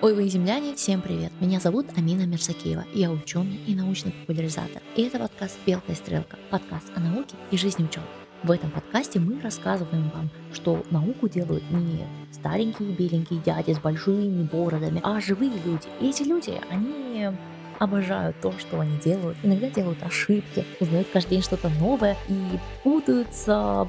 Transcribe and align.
Ой, 0.00 0.14
вы 0.14 0.28
земляне, 0.28 0.76
всем 0.76 1.00
привет! 1.00 1.32
Меня 1.40 1.58
зовут 1.58 1.86
Амина 1.96 2.22
Мерсакеева, 2.22 2.84
я 2.94 3.10
ученый 3.10 3.58
и 3.66 3.74
научный 3.74 4.12
популяризатор. 4.12 4.80
И 4.94 5.02
это 5.02 5.18
подкаст 5.18 5.58
«Белка 5.66 5.90
и 5.90 5.96
стрелка», 5.96 6.38
подкаст 6.50 6.86
о 6.94 7.00
науке 7.00 7.34
и 7.50 7.56
жизни 7.56 7.82
ученых. 7.82 8.08
В 8.44 8.52
этом 8.52 8.70
подкасте 8.70 9.18
мы 9.18 9.40
рассказываем 9.40 10.08
вам, 10.10 10.30
что 10.52 10.84
науку 10.92 11.28
делают 11.28 11.64
не 11.72 12.06
старенькие 12.30 12.92
беленькие 12.92 13.40
дяди 13.40 13.72
с 13.72 13.80
большими 13.80 14.44
бородами, 14.44 15.00
а 15.02 15.20
живые 15.20 15.50
люди. 15.50 15.88
И 16.00 16.10
эти 16.10 16.22
люди, 16.22 16.60
они 16.70 17.32
обожают 17.80 18.40
то, 18.40 18.52
что 18.52 18.78
они 18.78 18.98
делают. 18.98 19.36
Иногда 19.42 19.68
делают 19.68 20.00
ошибки, 20.04 20.64
узнают 20.78 21.08
каждый 21.12 21.30
день 21.30 21.42
что-то 21.42 21.70
новое 21.70 22.16
и 22.28 22.60
путаются, 22.84 23.88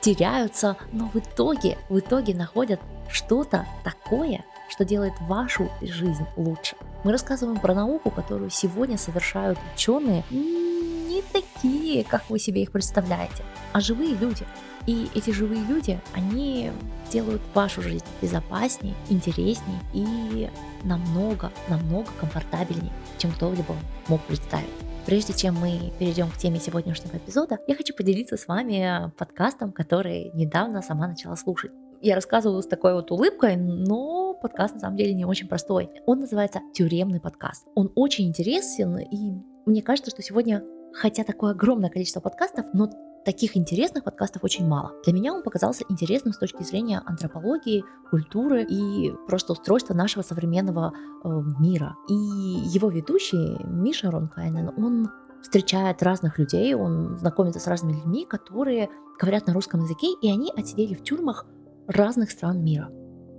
теряются, 0.00 0.76
но 0.90 1.08
в 1.14 1.16
итоге, 1.16 1.78
в 1.88 2.00
итоге 2.00 2.34
находят 2.34 2.80
что-то 3.08 3.66
такое, 3.84 4.44
что 4.68 4.84
делает 4.84 5.14
вашу 5.20 5.70
жизнь 5.80 6.26
лучше. 6.36 6.76
Мы 7.04 7.12
рассказываем 7.12 7.58
про 7.58 7.74
науку, 7.74 8.10
которую 8.10 8.50
сегодня 8.50 8.98
совершают 8.98 9.58
ученые 9.74 10.24
не 10.30 11.22
такие, 11.32 12.04
как 12.04 12.28
вы 12.28 12.38
себе 12.38 12.62
их 12.62 12.72
представляете, 12.72 13.44
а 13.72 13.80
живые 13.80 14.14
люди. 14.14 14.46
И 14.86 15.08
эти 15.14 15.30
живые 15.30 15.62
люди, 15.64 15.98
они 16.12 16.70
делают 17.10 17.40
вашу 17.54 17.80
жизнь 17.80 18.04
безопаснее, 18.20 18.94
интереснее 19.08 19.80
и 19.94 20.50
намного, 20.82 21.50
намного 21.68 22.10
комфортабельнее, 22.20 22.92
чем 23.16 23.32
кто-либо 23.32 23.74
мог 24.08 24.20
представить. 24.22 24.68
Прежде 25.06 25.34
чем 25.34 25.54
мы 25.54 25.92
перейдем 25.98 26.30
к 26.30 26.38
теме 26.38 26.58
сегодняшнего 26.58 27.16
эпизода, 27.16 27.58
я 27.66 27.74
хочу 27.74 27.94
поделиться 27.94 28.36
с 28.36 28.48
вами 28.48 29.10
подкастом, 29.18 29.72
который 29.72 30.30
недавно 30.34 30.80
сама 30.80 31.06
начала 31.06 31.36
слушать. 31.36 31.72
Я 32.00 32.14
рассказываю 32.14 32.62
с 32.62 32.66
такой 32.66 32.94
вот 32.94 33.10
улыбкой, 33.10 33.56
но 33.56 34.23
подкаст 34.40 34.74
на 34.74 34.80
самом 34.80 34.96
деле 34.96 35.14
не 35.14 35.24
очень 35.24 35.48
простой. 35.48 35.90
Он 36.06 36.20
называется 36.20 36.60
«Тюремный 36.72 37.20
подкаст». 37.20 37.66
Он 37.74 37.90
очень 37.94 38.28
интересен, 38.28 38.98
и 38.98 39.42
мне 39.66 39.82
кажется, 39.82 40.10
что 40.10 40.22
сегодня, 40.22 40.62
хотя 40.92 41.24
такое 41.24 41.52
огромное 41.52 41.90
количество 41.90 42.20
подкастов, 42.20 42.66
но 42.72 42.90
таких 43.24 43.56
интересных 43.56 44.04
подкастов 44.04 44.44
очень 44.44 44.66
мало. 44.66 44.92
Для 45.04 45.12
меня 45.12 45.32
он 45.32 45.42
показался 45.42 45.84
интересным 45.88 46.32
с 46.32 46.38
точки 46.38 46.62
зрения 46.62 47.00
антропологии, 47.04 47.84
культуры 48.10 48.64
и 48.64 49.12
просто 49.26 49.52
устройства 49.52 49.94
нашего 49.94 50.22
современного 50.22 50.92
э, 50.92 51.28
мира. 51.58 51.96
И 52.08 52.14
его 52.14 52.90
ведущий 52.90 53.56
Миша 53.64 54.10
Ронкайнен, 54.10 54.72
он 54.76 55.10
встречает 55.42 56.02
разных 56.02 56.38
людей, 56.38 56.74
он 56.74 57.16
знакомится 57.18 57.60
с 57.60 57.66
разными 57.66 57.96
людьми, 57.96 58.26
которые 58.26 58.88
говорят 59.18 59.46
на 59.46 59.54
русском 59.54 59.82
языке, 59.82 60.08
и 60.20 60.30
они 60.30 60.52
отсидели 60.56 60.94
в 60.94 61.02
тюрьмах 61.02 61.46
разных 61.86 62.30
стран 62.30 62.62
мира. 62.62 62.90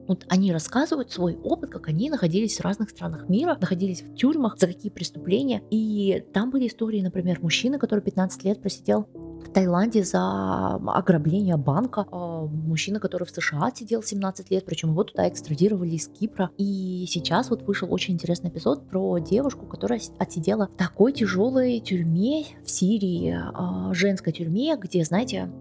Вот 0.08 0.25
они 0.30 0.52
рассказывают 0.52 1.11
свой 1.11 1.38
опыт, 1.44 1.72
как 1.72 1.88
они 1.88 2.09
находились 2.09 2.59
в 2.59 2.61
разных 2.61 2.89
странах 2.89 3.28
мира, 3.30 3.58
находились 3.59 4.02
в 4.02 4.16
тюрьмах, 4.16 4.58
за 4.59 4.67
какие 4.67 4.92
преступления. 4.92 5.64
И 5.72 6.23
там 6.34 6.52
были 6.52 6.67
истории, 6.67 7.02
например, 7.02 7.39
мужчины, 7.42 7.80
который 7.80 8.02
15 8.02 8.44
лет 8.44 8.62
просидел 8.62 9.08
в 9.45 9.50
Таиланде 9.52 10.03
за 10.03 10.75
ограбление 10.75 11.58
банка, 11.58 12.06
а 12.12 12.45
мужчина, 12.45 13.00
который 13.00 13.25
в 13.25 13.30
США 13.30 13.72
сидел 13.73 14.02
17 14.03 14.50
лет, 14.52 14.66
причем 14.66 14.92
его 14.92 15.03
туда 15.03 15.28
экстрадировали 15.28 15.92
из 15.92 16.08
Кипра. 16.08 16.52
И 16.58 17.06
сейчас 17.08 17.50
вот 17.50 17.64
вышел 17.64 17.92
очень 17.94 18.16
интересный 18.16 18.50
эпизод 18.50 18.88
про 18.88 19.19
девушку, 19.19 19.66
которая 19.66 20.02
отсидела 20.19 20.67
в 20.67 20.78
такой 20.78 21.14
тяжелой 21.14 21.80
тюрьме 21.80 22.45
в 22.64 22.69
Сирии, 22.69 23.38
а, 23.38 23.94
женской 23.94 24.34
тюрьме, 24.34 24.78
где, 24.78 25.03
знаете, 25.03 25.52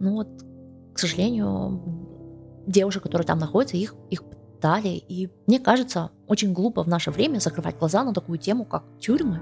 ну 0.00 0.14
вот, 0.14 0.28
к 0.92 0.98
сожалению, 0.98 1.97
девушек, 2.68 3.02
которые 3.02 3.26
там 3.26 3.38
находятся, 3.38 3.76
их, 3.76 3.94
их 4.10 4.22
пытали. 4.22 4.88
И 4.88 5.30
мне 5.46 5.58
кажется, 5.58 6.10
очень 6.26 6.52
глупо 6.52 6.82
в 6.82 6.88
наше 6.88 7.10
время 7.10 7.38
закрывать 7.38 7.78
глаза 7.78 8.04
на 8.04 8.12
такую 8.12 8.38
тему, 8.38 8.64
как 8.64 8.84
тюрьмы, 9.00 9.40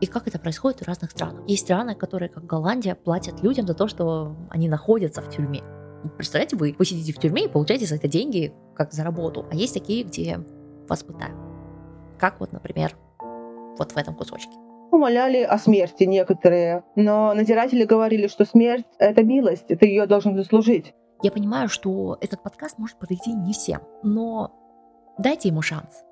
и 0.00 0.06
как 0.06 0.28
это 0.28 0.38
происходит 0.38 0.80
в 0.80 0.86
разных 0.86 1.10
странах. 1.10 1.42
Есть 1.46 1.64
страны, 1.64 1.94
которые, 1.94 2.28
как 2.28 2.44
Голландия, 2.44 2.94
платят 2.94 3.42
людям 3.42 3.66
за 3.66 3.74
то, 3.74 3.88
что 3.88 4.36
они 4.50 4.68
находятся 4.68 5.22
в 5.22 5.30
тюрьме. 5.30 5.62
Представляете, 6.16 6.56
вы, 6.56 6.76
вы 6.78 6.84
сидите 6.84 7.12
в 7.12 7.18
тюрьме 7.18 7.46
и 7.46 7.48
получаете 7.48 7.86
за 7.86 7.96
это 7.96 8.06
деньги, 8.06 8.52
как 8.74 8.92
за 8.92 9.02
работу. 9.02 9.46
А 9.50 9.56
есть 9.56 9.74
такие, 9.74 10.04
где 10.04 10.40
вас 10.88 11.02
пытают. 11.02 11.36
Как 12.18 12.38
вот, 12.38 12.52
например, 12.52 12.96
вот 13.78 13.92
в 13.92 13.96
этом 13.96 14.14
кусочке. 14.14 14.52
Умоляли 14.92 15.42
о 15.42 15.58
смерти 15.58 16.04
некоторые, 16.04 16.84
но 16.94 17.34
надзиратели 17.34 17.84
говорили, 17.84 18.28
что 18.28 18.44
смерть— 18.44 18.86
это 18.98 19.24
милость, 19.24 19.66
ты 19.66 19.86
ее 19.86 20.06
должен 20.06 20.36
заслужить. 20.36 20.94
Я 21.22 21.30
понимаю, 21.30 21.68
что 21.68 22.18
этот 22.20 22.42
подкаст 22.42 22.78
может 22.78 22.98
подойти 22.98 23.32
не 23.32 23.52
всем, 23.52 23.82
но 24.02 24.52
дайте 25.18 25.48
ему 25.48 25.62
шанс. 25.62 26.04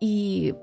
И 0.00 0.54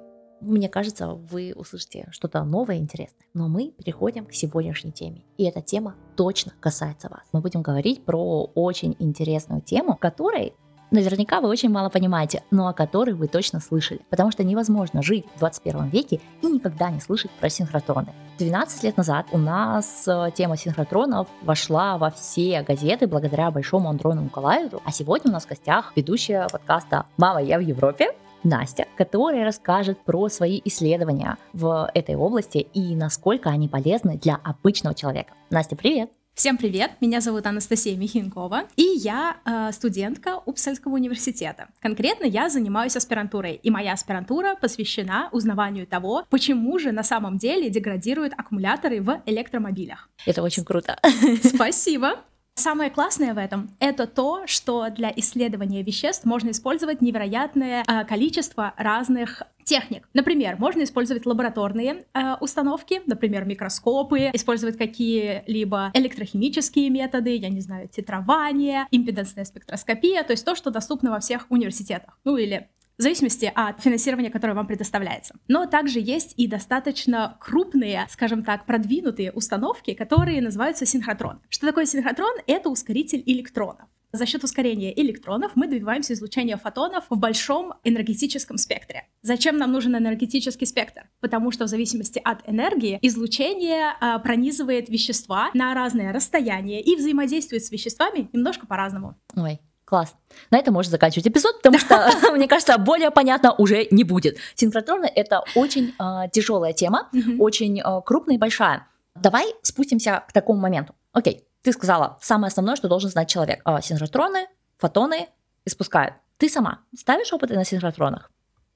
мне 0.42 0.70
кажется, 0.70 1.10
вы 1.10 1.54
услышите 1.56 2.08
что-то 2.12 2.44
новое 2.44 2.76
и 2.76 2.80
интересное. 2.80 3.26
Но 3.34 3.48
мы 3.48 3.72
переходим 3.72 4.26
к 4.26 4.34
сегодняшней 4.34 4.92
теме. 4.92 5.24
И 5.38 5.44
эта 5.44 5.62
тема 5.62 5.96
точно 6.16 6.54
касается 6.60 7.10
вас. 7.10 7.24
Мы 7.32 7.42
будем 7.42 7.62
говорить 7.62 8.06
про 8.06 8.44
очень 8.56 8.96
интересную 9.00 9.62
тему, 9.62 9.98
которой 9.98 10.54
наверняка 10.92 11.42
вы 11.42 11.50
очень 11.50 11.70
мало 11.70 11.90
понимаете, 11.90 12.44
но 12.52 12.68
о 12.68 12.74
которой 12.74 13.14
вы 13.14 13.28
точно 13.28 13.60
слышали. 13.60 14.02
Потому 14.10 14.32
что 14.32 14.44
невозможно 14.44 15.02
жить 15.02 15.26
в 15.36 15.40
21 15.40 15.90
веке 15.90 16.22
и 16.42 16.48
никогда 16.48 16.90
не 16.90 17.00
слышать 17.00 17.32
про 17.32 17.50
синхротроны. 17.50 18.14
12 18.38 18.84
лет 18.84 18.98
назад 18.98 19.28
у 19.32 19.38
нас 19.38 20.06
э, 20.08 20.30
тема 20.36 20.58
синхротронов 20.58 21.28
вошла 21.42 21.98
во 21.98 22.12
все 22.12 22.64
газеты 22.64 23.08
благодаря 23.08 23.50
большому 23.50 23.90
Андрону 23.90 24.24
Николаеву, 24.24 24.82
а 24.84 24.92
сегодня 24.92 25.30
у 25.30 25.34
нас 25.34 25.46
в 25.46 25.50
гостях 25.50 25.94
ведущая 25.96 26.48
подкаста 26.52 27.06
«Мама, 27.18 27.42
я 27.42 27.58
в 27.58 27.62
Европе», 27.62 28.10
Настя, 28.44 28.86
которая 28.96 29.44
расскажет 29.44 29.98
про 30.06 30.30
свои 30.30 30.62
исследования 30.66 31.38
в 31.54 31.90
этой 31.96 32.16
области 32.16 32.60
и 32.60 32.96
насколько 32.96 33.50
они 33.50 33.68
полезны 33.68 34.18
для 34.18 34.36
обычного 34.36 34.96
человека. 34.96 35.34
Настя, 35.50 35.76
привет! 35.76 36.12
Всем 36.36 36.58
привет! 36.58 36.92
Меня 37.00 37.22
зовут 37.22 37.48
Анастасия 37.48 37.96
Михинкова, 37.96 38.64
и 38.76 38.84
я 38.84 39.38
э, 39.46 39.72
студентка 39.72 40.42
Упсальского 40.46 40.96
университета. 40.96 41.70
Конкретно 41.80 42.26
я 42.26 42.50
занимаюсь 42.50 42.98
аспирантурой, 42.98 43.54
и 43.54 43.72
моя 43.72 43.94
аспирантура 43.94 44.58
посвящена 44.60 45.30
узнаванию 45.32 45.88
того, 45.88 46.26
почему 46.30 46.78
же 46.78 46.92
на 46.92 47.04
самом 47.04 47.38
деле 47.38 47.70
деградируют 47.70 48.34
аккумуляторы 48.34 49.02
в 49.02 49.22
электромобилях. 49.26 50.10
Это 50.26 50.44
очень 50.44 50.66
круто. 50.66 51.00
Спасибо! 51.42 52.20
Самое 52.58 52.90
классное 52.90 53.34
в 53.34 53.38
этом— 53.38 53.70
это 53.80 54.08
то, 54.08 54.48
что 54.48 54.90
для 54.90 55.12
исследования 55.14 55.84
веществ 55.84 56.24
можно 56.24 56.52
использовать 56.52 57.02
невероятное 57.02 57.84
э, 57.86 58.06
количество 58.06 58.74
разных 58.78 59.44
техник. 59.66 60.08
Например, 60.14 60.56
можно 60.58 60.84
использовать 60.84 61.26
лабораторные 61.26 62.06
э, 62.14 62.36
установки, 62.40 63.02
например, 63.08 63.44
микроскопы, 63.44 64.30
использовать 64.32 64.78
какие-либо 64.78 65.92
электрохимические 65.94 66.90
методы, 66.90 67.36
я 67.36 67.50
не 67.50 67.60
знаю, 67.60 67.90
титрование, 67.90 68.88
импедансная 68.90 69.44
спектроскопия, 69.44 70.24
то 70.24 70.32
есть 70.32 70.46
то, 70.46 70.56
что 70.56 70.72
доступно 70.72 71.12
во 71.12 71.20
всех 71.20 71.48
университетах, 71.50 72.18
ну 72.24 72.38
или 72.38 72.70
в 72.98 73.02
зависимости 73.02 73.52
от 73.54 73.82
финансирования, 73.82 74.30
которое 74.30 74.54
вам 74.54 74.68
предоставляется. 74.68 75.36
Но 75.48 75.66
также 75.66 76.00
есть 76.00 76.34
и 76.38 76.48
достаточно 76.48 77.38
крупные, 77.40 78.08
скажем 78.10 78.44
так, 78.44 78.66
продвинутые 78.66 79.32
установки, 79.32 79.94
которые 79.94 80.42
называются 80.42 80.86
синхротрон. 80.86 81.40
Что 81.50 81.68
такое 81.68 81.86
синхротрон? 81.86 82.36
Это 82.48 82.70
ускоритель 82.70 83.24
электронов. 83.26 83.88
За 84.16 84.26
счет 84.26 84.46
ускорения 84.46 84.98
электронов 84.98 85.52
мы 85.56 85.68
добиваемся 85.68 86.14
излучения 86.14 86.56
фотонов 86.56 87.04
в 87.10 87.18
большом 87.18 87.74
энергетическом 87.84 88.58
спектре. 88.58 89.08
Зачем 89.22 89.58
нам 89.58 89.74
нужен 89.74 89.94
энергетический 89.98 90.66
спектр? 90.66 91.10
Потому 91.20 91.52
что 91.52 91.66
в 91.66 91.68
зависимости 91.68 92.22
от 92.24 92.48
энергии 92.48 92.98
излучение 93.02 93.92
э, 94.00 94.20
пронизывает 94.20 94.88
вещества 94.88 95.50
на 95.54 95.74
разные 95.74 96.12
расстояния 96.12 96.82
и 96.82 96.96
взаимодействует 96.96 97.66
с 97.66 97.72
веществами 97.72 98.30
немножко 98.32 98.66
по-разному. 98.66 99.16
Ой, 99.36 99.60
Класс. 99.86 100.16
На 100.50 100.58
этом 100.58 100.74
можно 100.74 100.92
заканчивать 100.92 101.28
эпизод, 101.28 101.58
потому 101.58 101.78
что, 101.78 102.10
мне 102.34 102.48
кажется, 102.48 102.78
более 102.78 103.12
понятно 103.12 103.54
уже 103.54 103.88
не 103.92 104.04
будет. 104.04 104.38
Синхротроны— 104.56 105.06
это 105.16 105.44
очень 105.56 105.94
э, 106.00 106.30
тяжелая 106.32 106.74
тема, 106.74 107.10
очень 107.40 107.80
э, 107.80 108.02
крупная 108.04 108.36
и 108.36 108.40
большая. 108.40 108.88
Давай 109.16 109.46
спустимся 109.62 110.24
к 110.28 110.34
такому 110.34 110.60
моменту. 110.60 110.96
Окей, 111.14 111.48
ты 111.62 111.72
сказала, 111.72 112.18
самое 112.22 112.50
основное, 112.50 112.76
что 112.76 112.88
должен 112.88 113.10
знать 113.10 113.30
человек. 113.30 113.62
Э, 113.66 113.80
синхротроны, 113.82 114.48
фотоны 114.78 115.28
испускают. 115.66 116.16
Ты 116.38 116.50
сама 116.50 116.82
ставишь 116.98 117.32
опыты 117.32 117.54
на 117.56 117.64
синхротронах? 117.64 118.30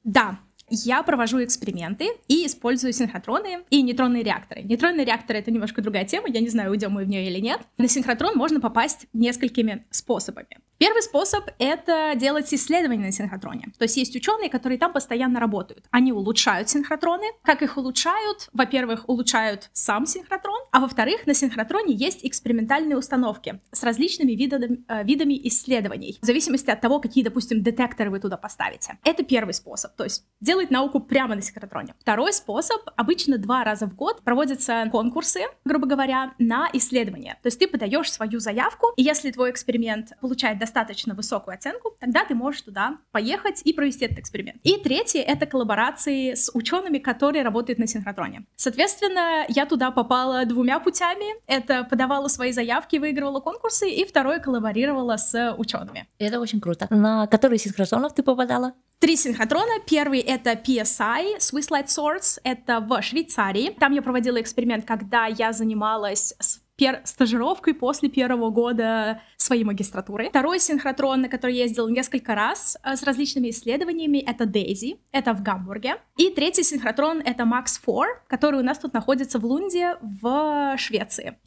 Да, 0.03 0.39
я 0.69 1.03
провожу 1.03 1.43
эксперименты 1.43 2.09
и 2.27 2.45
использую 2.45 2.93
синхротроны 2.93 3.63
и 3.69 3.81
нейтронные 3.81 4.23
реакторы. 4.23 4.61
Нейтронные 4.61 5.05
реакторы— 5.05 5.39
это 5.39 5.51
немножко 5.51 5.81
другая 5.81 6.05
тема, 6.05 6.27
я 6.29 6.39
не 6.39 6.49
знаю, 6.49 6.71
уйдем 6.71 6.91
мы 6.91 7.03
в 7.03 7.09
нее 7.09 7.25
или 7.25 7.39
нет. 7.39 7.61
На 7.77 7.87
синхротрон 7.87 8.35
можно 8.35 8.61
попасть 8.61 9.07
несколькими 9.13 9.85
способами. 9.89 10.59
Первый 10.79 11.01
способ— 11.01 11.43
это 11.59 12.13
делать 12.15 12.53
исследования 12.53 13.07
на 13.07 13.11
синхротроне. 13.11 13.73
То 13.77 13.83
есть 13.83 13.97
есть 13.97 14.15
ученые, 14.15 14.49
которые 14.49 14.79
там 14.79 14.93
постоянно 14.93 15.41
работают. 15.41 15.83
Они 15.91 16.13
улучшают 16.13 16.69
синхротроны. 16.69 17.25
Как 17.43 17.61
их 17.61 17.75
улучшают? 17.75 18.47
Во-первых, 18.53 19.09
улучшают 19.09 19.69
сам 19.73 20.05
синхротрон, 20.05 20.57
а 20.71 20.79
во-вторых, 20.79 21.27
на 21.27 21.33
синхротроне 21.33 21.93
есть 21.93 22.25
экспериментальные 22.25 22.97
установки 22.97 23.59
с 23.73 23.83
различными 23.83 24.31
видами, 24.31 24.85
э, 24.87 25.03
видами 25.03 25.37
исследований, 25.49 26.17
в 26.21 26.25
зависимости 26.25 26.71
от 26.71 26.79
того, 26.79 27.01
какие, 27.01 27.25
допустим, 27.25 27.61
детекторы 27.61 28.09
вы 28.09 28.21
туда 28.21 28.37
поставите. 28.37 28.97
Это 29.03 29.23
первый 29.23 29.53
способ, 29.53 29.93
то 29.97 30.05
есть 30.05 30.23
делать 30.39 30.71
науку 30.71 31.01
прямо 31.01 31.35
на 31.35 31.41
синхротроне. 31.41 31.93
Второй 31.99 32.31
способ, 32.31 32.89
обычно 32.95 33.37
два 33.37 33.65
раза 33.65 33.85
в 33.85 33.95
год 33.95 34.21
проводятся 34.23 34.87
конкурсы, 34.89 35.41
грубо 35.65 35.87
говоря, 35.87 36.35
на 36.39 36.69
исследование. 36.71 37.33
То 37.43 37.47
есть 37.47 37.59
ты 37.59 37.67
подаешь 37.67 38.09
свою 38.09 38.39
заявку, 38.39 38.93
и 38.95 39.03
если 39.03 39.31
твой 39.31 39.51
эксперимент 39.51 40.13
получает 40.21 40.57
достаточно 40.57 40.68
высокую 41.13 41.55
оценку, 41.55 41.95
тогда 41.99 42.25
ты 42.25 42.35
можешь 42.35 42.61
туда 42.61 42.97
поехать 43.11 43.61
и 43.63 43.73
провести 43.73 44.05
этот 44.05 44.19
эксперимент. 44.19 44.59
И 44.63 44.77
третье— 44.77 45.21
это 45.27 45.45
коллаборации 45.45 46.33
с 46.33 46.51
учеными, 46.53 46.97
которые 46.97 47.43
работают 47.43 47.79
на 47.79 47.87
синхротроне. 47.87 48.45
Соответственно, 48.55 49.45
я 49.49 49.65
туда 49.65 49.91
попала 49.91 50.45
двумя 50.45 50.79
путями. 50.79 51.35
Это 51.47 51.83
подавала 51.83 52.27
свои 52.27 52.51
заявки, 52.51 52.97
выигрывала 52.97 53.39
конкурсы, 53.39 53.89
и 53.89 54.05
второе— 54.05 54.39
коллаборировала 54.39 55.17
с 55.17 55.55
учеными. 55.57 56.07
Это 56.17 56.39
очень 56.39 56.61
круто. 56.61 56.87
На 56.89 57.27
который 57.27 57.57
синхротронов 57.57 58.13
ты 58.13 58.23
попадала? 58.23 58.73
Три 58.99 59.15
синхротрона. 59.15 59.79
Первый— 59.87 60.19
это 60.19 60.51
PSI, 60.51 61.37
Swiss 61.37 61.69
Light 61.69 61.87
Source, 61.87 62.39
это 62.43 62.81
в 62.81 63.01
Швейцарии. 63.01 63.75
Там 63.79 63.93
я 63.93 64.01
проводила 64.01 64.41
эксперимент, 64.41 64.85
когда 64.85 65.25
я 65.25 65.53
занималась 65.53 66.33
с 66.39 66.61
пер- 66.79 67.01
стажировкой 67.03 67.73
после 67.73 68.09
первого 68.09 68.49
года 68.49 69.21
своей 69.37 69.63
магистратуры. 69.63 70.29
Второй 70.29 70.59
синхротрон, 70.59 71.21
на 71.21 71.29
который 71.29 71.55
я 71.55 71.63
ездила 71.63 71.89
несколько 71.89 72.35
раз 72.35 72.77
э, 72.83 72.95
с 72.95 73.03
различными 73.03 73.49
исследованиями, 73.49 74.19
это 74.19 74.45
Дейзи, 74.45 74.99
это 75.11 75.33
в 75.33 75.43
Гамбурге. 75.43 75.97
И 76.17 76.29
третий 76.29 76.63
синхротрон— 76.63 77.21
это 77.25 77.43
Max 77.43 77.79
4, 77.83 78.21
который 78.27 78.59
у 78.59 78.63
нас 78.63 78.79
тут 78.79 78.93
находится 78.93 79.39
в 79.39 79.45
Лунде 79.45 79.97
в 80.01 80.75
Швеции. 80.77 81.37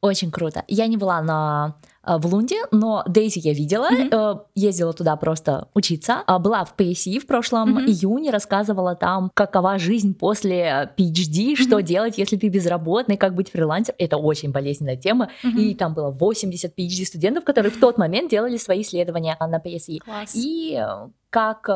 Очень 0.00 0.30
круто. 0.32 0.64
Я 0.66 0.88
не 0.88 0.96
была 0.96 1.22
на 1.22 1.76
в 2.04 2.26
Лунде, 2.26 2.56
но 2.70 3.04
Дейзи 3.06 3.40
я 3.40 3.52
видела, 3.52 3.88
mm-hmm. 3.90 4.40
ездила 4.54 4.92
туда 4.92 5.16
просто 5.16 5.68
учиться, 5.74 6.22
а, 6.26 6.38
была 6.38 6.64
в 6.64 6.74
PSE 6.76 7.18
в 7.20 7.26
прошлом 7.26 7.78
mm-hmm. 7.78 7.86
июне, 7.86 8.30
рассказывала 8.30 8.94
там, 8.96 9.30
какова 9.34 9.78
жизнь 9.78 10.14
после 10.14 10.90
PhD, 10.98 11.52
mm-hmm. 11.52 11.56
что 11.56 11.80
делать, 11.80 12.18
если 12.18 12.36
ты 12.36 12.48
безработный, 12.48 13.16
как 13.16 13.34
быть 13.34 13.50
фрилансером. 13.50 13.96
Это 13.98 14.16
очень 14.16 14.50
болезненная 14.50 14.96
тема, 14.96 15.30
mm-hmm. 15.44 15.60
и 15.60 15.74
там 15.74 15.94
было 15.94 16.10
80 16.10 16.76
PhD 16.76 17.04
студентов, 17.04 17.44
которые 17.44 17.70
в 17.70 17.78
тот 17.78 17.98
момент 17.98 18.30
делали 18.30 18.56
свои 18.56 18.82
исследования 18.82 19.36
на 19.40 19.58
PSE. 19.58 19.98
Класс. 19.98 20.32
И 20.34 20.76
э, 20.80 21.08
как 21.30 21.68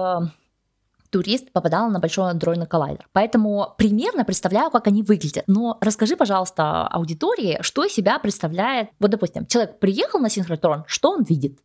турист 1.10 1.52
попадал 1.52 1.90
на 1.90 1.98
большой 1.98 2.30
андроидный 2.30 2.66
коллайдер. 2.66 3.08
Поэтому 3.12 3.74
примерно 3.78 4.24
представляю, 4.24 4.70
как 4.70 4.86
они 4.86 5.02
выглядят. 5.02 5.44
Но 5.46 5.78
расскажи, 5.80 6.16
пожалуйста, 6.16 6.86
аудитории, 6.86 7.58
что 7.60 7.84
из 7.84 7.92
себя 7.92 8.18
представляет, 8.18 8.90
вот, 8.98 9.10
допустим, 9.10 9.46
человек 9.46 9.78
приехал 9.78 10.20
на 10.20 10.28
синхротрон, 10.28 10.84
что 10.86 11.10
он 11.10 11.22
видит? 11.22 11.58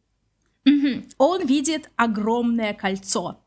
Угу. 0.65 1.03
Он 1.17 1.45
видит 1.45 1.89
огромное 1.95 2.73
кольцо 2.73 3.37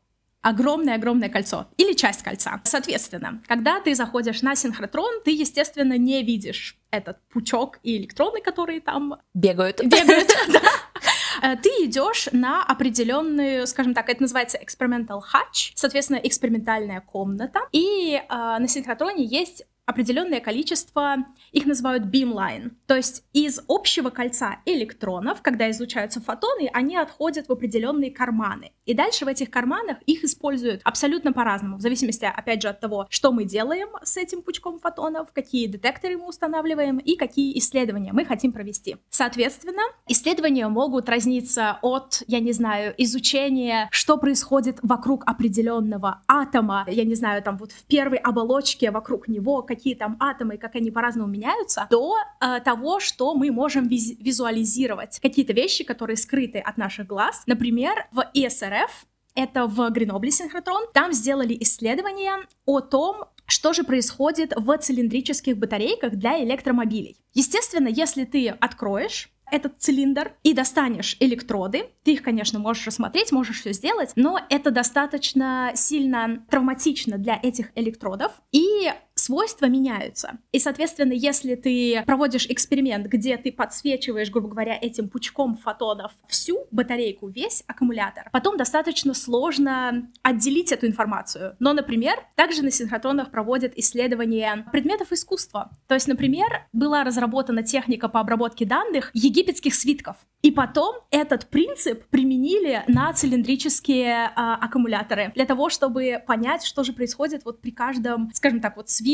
огромное-огромное 0.45 1.29
кольцо 1.29 1.65
или 1.75 1.93
часть 1.93 2.21
кольца. 2.21 2.61
Соответственно, 2.65 3.41
когда 3.47 3.79
ты 3.79 3.95
заходишь 3.95 4.43
на 4.43 4.55
синхротрон, 4.55 5.23
ты, 5.23 5.31
естественно, 5.31 5.97
не 5.97 6.21
видишь 6.21 6.77
этот 6.91 7.17
пучок 7.29 7.79
и 7.81 7.97
электроны, 7.97 8.41
которые 8.41 8.79
там 8.79 9.15
бегают. 9.33 9.83
Бегают, 9.83 10.29
Э, 10.29 10.59
ты 11.41 11.69
идешь 11.85 12.29
на 12.31 12.63
определенную, 12.63 13.67
скажем 13.67 13.93
так, 13.93 14.09
это 14.09 14.21
называется 14.21 14.57
experimental 14.57 15.19
hatch, 15.19 15.71
соответственно, 15.75 16.17
экспериментальная 16.17 17.01
комната. 17.01 17.59
И 17.71 18.15
э, 18.15 18.23
на 18.29 18.67
синхротроне 18.67 19.23
есть 19.23 19.65
определенное 19.85 20.39
количество, 20.39 21.17
их 21.51 21.65
называют 21.65 22.05
beamline. 22.05 22.71
То 22.87 22.95
есть 22.95 23.23
из 23.33 23.61
общего 23.67 24.09
кольца 24.09 24.57
электронов, 24.65 25.41
когда 25.41 25.69
излучаются 25.69 26.21
фотоны, 26.21 26.69
они 26.73 26.97
отходят 26.97 27.47
в 27.47 27.51
определенные 27.51 28.11
карманы. 28.11 28.71
И 28.85 28.93
дальше 28.93 29.25
в 29.25 29.27
этих 29.27 29.49
карманах 29.49 29.97
их 30.05 30.23
используют 30.23 30.81
абсолютно 30.83 31.33
по-разному, 31.33 31.77
в 31.77 31.81
зависимости, 31.81 32.25
опять 32.25 32.61
же, 32.61 32.67
от 32.67 32.79
того, 32.79 33.07
что 33.09 33.31
мы 33.31 33.45
делаем 33.45 33.89
с 34.03 34.17
этим 34.17 34.41
пучком 34.41 34.79
фотонов, 34.79 35.31
какие 35.33 35.67
детекторы 35.67 36.17
мы 36.17 36.27
устанавливаем 36.27 36.97
и 36.97 37.15
какие 37.15 37.57
исследования 37.57 38.13
мы 38.13 38.25
хотим 38.25 38.51
провести. 38.51 38.97
Соответственно, 39.09 39.83
исследования 40.07 40.67
могут 40.67 41.09
разниться 41.09 41.77
от, 41.81 42.23
я 42.27 42.39
не 42.39 42.51
знаю, 42.51 42.93
изучения, 42.97 43.87
что 43.91 44.17
происходит 44.17 44.79
вокруг 44.81 45.23
определенного 45.25 46.21
атома, 46.27 46.85
я 46.87 47.03
не 47.03 47.15
знаю, 47.15 47.43
там 47.43 47.57
вот 47.57 47.71
в 47.71 47.85
первой 47.85 48.17
оболочке 48.17 48.91
вокруг 48.91 49.27
него, 49.27 49.61
какие 49.75 49.95
там 49.95 50.17
атомы, 50.19 50.57
как 50.57 50.75
они 50.75 50.91
по-разному 50.91 51.29
меняются, 51.29 51.87
до 51.89 52.15
э, 52.39 52.59
того, 52.61 52.99
что 52.99 53.35
мы 53.35 53.51
можем 53.51 53.87
виз- 53.87 54.15
визуализировать 54.19 55.19
какие-то 55.19 55.53
вещи, 55.53 55.83
которые 55.83 56.17
скрыты 56.17 56.59
от 56.59 56.77
наших 56.77 57.07
глаз. 57.07 57.43
Например, 57.45 58.07
в 58.11 58.23
ESRF 58.33 58.89
это 59.35 59.67
в 59.67 59.89
Гренобле 59.89 60.31
синхротрон. 60.31 60.85
Там 60.93 61.11
сделали 61.11 61.57
исследование 61.59 62.47
о 62.65 62.79
том, 62.79 63.25
что 63.45 63.73
же 63.73 63.83
происходит 63.83 64.53
в 64.55 64.77
цилиндрических 64.77 65.57
батарейках 65.57 66.13
для 66.15 66.41
электромобилей. 66.43 67.17
Естественно, 67.33 67.89
если 67.89 68.23
ты 68.23 68.47
откроешь 68.49 69.29
этот 69.51 69.79
цилиндр 69.79 70.33
и 70.43 70.53
достанешь 70.53 71.17
электроды. 71.19 71.89
Ты 72.03 72.13
их, 72.13 72.23
конечно, 72.23 72.59
можешь 72.59 72.87
рассмотреть, 72.87 73.31
можешь 73.31 73.59
все 73.59 73.73
сделать, 73.73 74.11
но 74.15 74.39
это 74.49 74.71
достаточно 74.71 75.71
сильно 75.75 76.43
травматично 76.49 77.17
для 77.17 77.39
этих 77.41 77.71
электродов. 77.75 78.31
И 78.51 78.91
свойства 79.15 79.65
меняются. 79.65 80.37
И, 80.51 80.59
соответственно, 80.59 81.13
если 81.13 81.55
ты 81.55 82.03
проводишь 82.05 82.45
эксперимент, 82.47 83.07
где 83.07 83.37
ты 83.37 83.51
подсвечиваешь, 83.51 84.29
грубо 84.29 84.49
говоря, 84.49 84.77
этим 84.79 85.09
пучком 85.09 85.57
фотонов 85.57 86.11
всю 86.27 86.67
батарейку, 86.71 87.29
весь 87.29 87.63
аккумулятор, 87.65 88.29
потом 88.31 88.57
достаточно 88.57 89.13
сложно 89.13 90.11
отделить 90.21 90.71
эту 90.71 90.85
информацию. 90.85 91.55
Но, 91.59 91.73
например, 91.73 92.17
также 92.35 92.61
на 92.61 92.71
синхротронах 92.71 93.31
проводят 93.31 93.73
исследования 93.77 94.65
предметов 94.71 95.11
искусства. 95.11 95.71
То 95.87 95.95
есть, 95.95 96.07
например, 96.07 96.67
была 96.73 97.03
разработана 97.03 97.63
техника 97.63 98.09
по 98.09 98.19
обработке 98.19 98.65
данных 98.65 99.11
египетских 99.13 99.73
свитков. 99.75 100.17
И 100.41 100.51
потом 100.51 100.97
этот 101.09 101.47
принцип 101.47 102.05
применили 102.09 102.83
на 102.87 103.11
цилиндрические 103.13 104.31
а, 104.35 104.55
аккумуляторы 104.55 105.31
для 105.33 105.45
того, 105.45 105.69
чтобы 105.69 106.21
понять, 106.27 106.63
что 106.63 106.83
же 106.83 106.93
происходит 106.93 107.45
вот 107.45 107.61
при 107.61 107.71
каждом, 107.71 108.29
скажем 108.33 108.59
так, 108.59 108.75
вот 108.77 108.89
свитке 108.89 109.04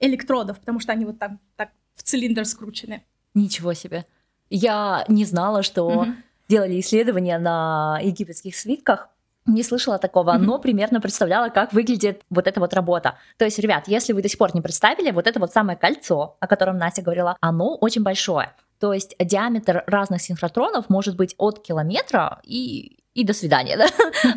электродов, 0.00 0.58
потому 0.60 0.80
что 0.80 0.92
они 0.92 1.04
вот 1.04 1.18
там 1.18 1.40
так 1.56 1.70
в 1.94 2.02
цилиндр 2.02 2.44
скручены. 2.44 3.02
Ничего 3.34 3.74
себе. 3.74 4.06
Я 4.50 5.04
не 5.08 5.24
знала, 5.24 5.62
что 5.62 5.84
угу. 5.86 6.06
делали 6.48 6.80
исследования 6.80 7.38
на 7.38 7.98
египетских 8.02 8.56
свитках. 8.56 9.08
Не 9.46 9.62
слышала 9.62 9.98
такого, 9.98 10.32
mm-hmm. 10.32 10.38
но 10.38 10.58
примерно 10.58 11.00
представляла, 11.00 11.50
как 11.50 11.72
выглядит 11.72 12.22
вот 12.30 12.48
эта 12.48 12.58
вот 12.58 12.74
работа. 12.74 13.16
То 13.38 13.44
есть, 13.44 13.60
ребят, 13.60 13.86
если 13.86 14.12
вы 14.12 14.20
до 14.20 14.28
сих 14.28 14.38
пор 14.38 14.52
не 14.56 14.60
представили, 14.60 15.12
вот 15.12 15.28
это 15.28 15.38
вот 15.38 15.52
самое 15.52 15.78
кольцо, 15.78 16.36
о 16.40 16.46
котором 16.48 16.78
Настя 16.78 17.02
говорила, 17.02 17.36
оно 17.40 17.76
очень 17.76 18.02
большое. 18.02 18.52
То 18.80 18.92
есть 18.92 19.14
диаметр 19.20 19.84
разных 19.86 20.20
синхротронов 20.20 20.88
может 20.88 21.16
быть 21.16 21.36
от 21.38 21.62
километра 21.62 22.40
и 22.42 22.98
и 23.16 23.24
до 23.24 23.32
свидания, 23.32 23.76
да. 23.76 23.86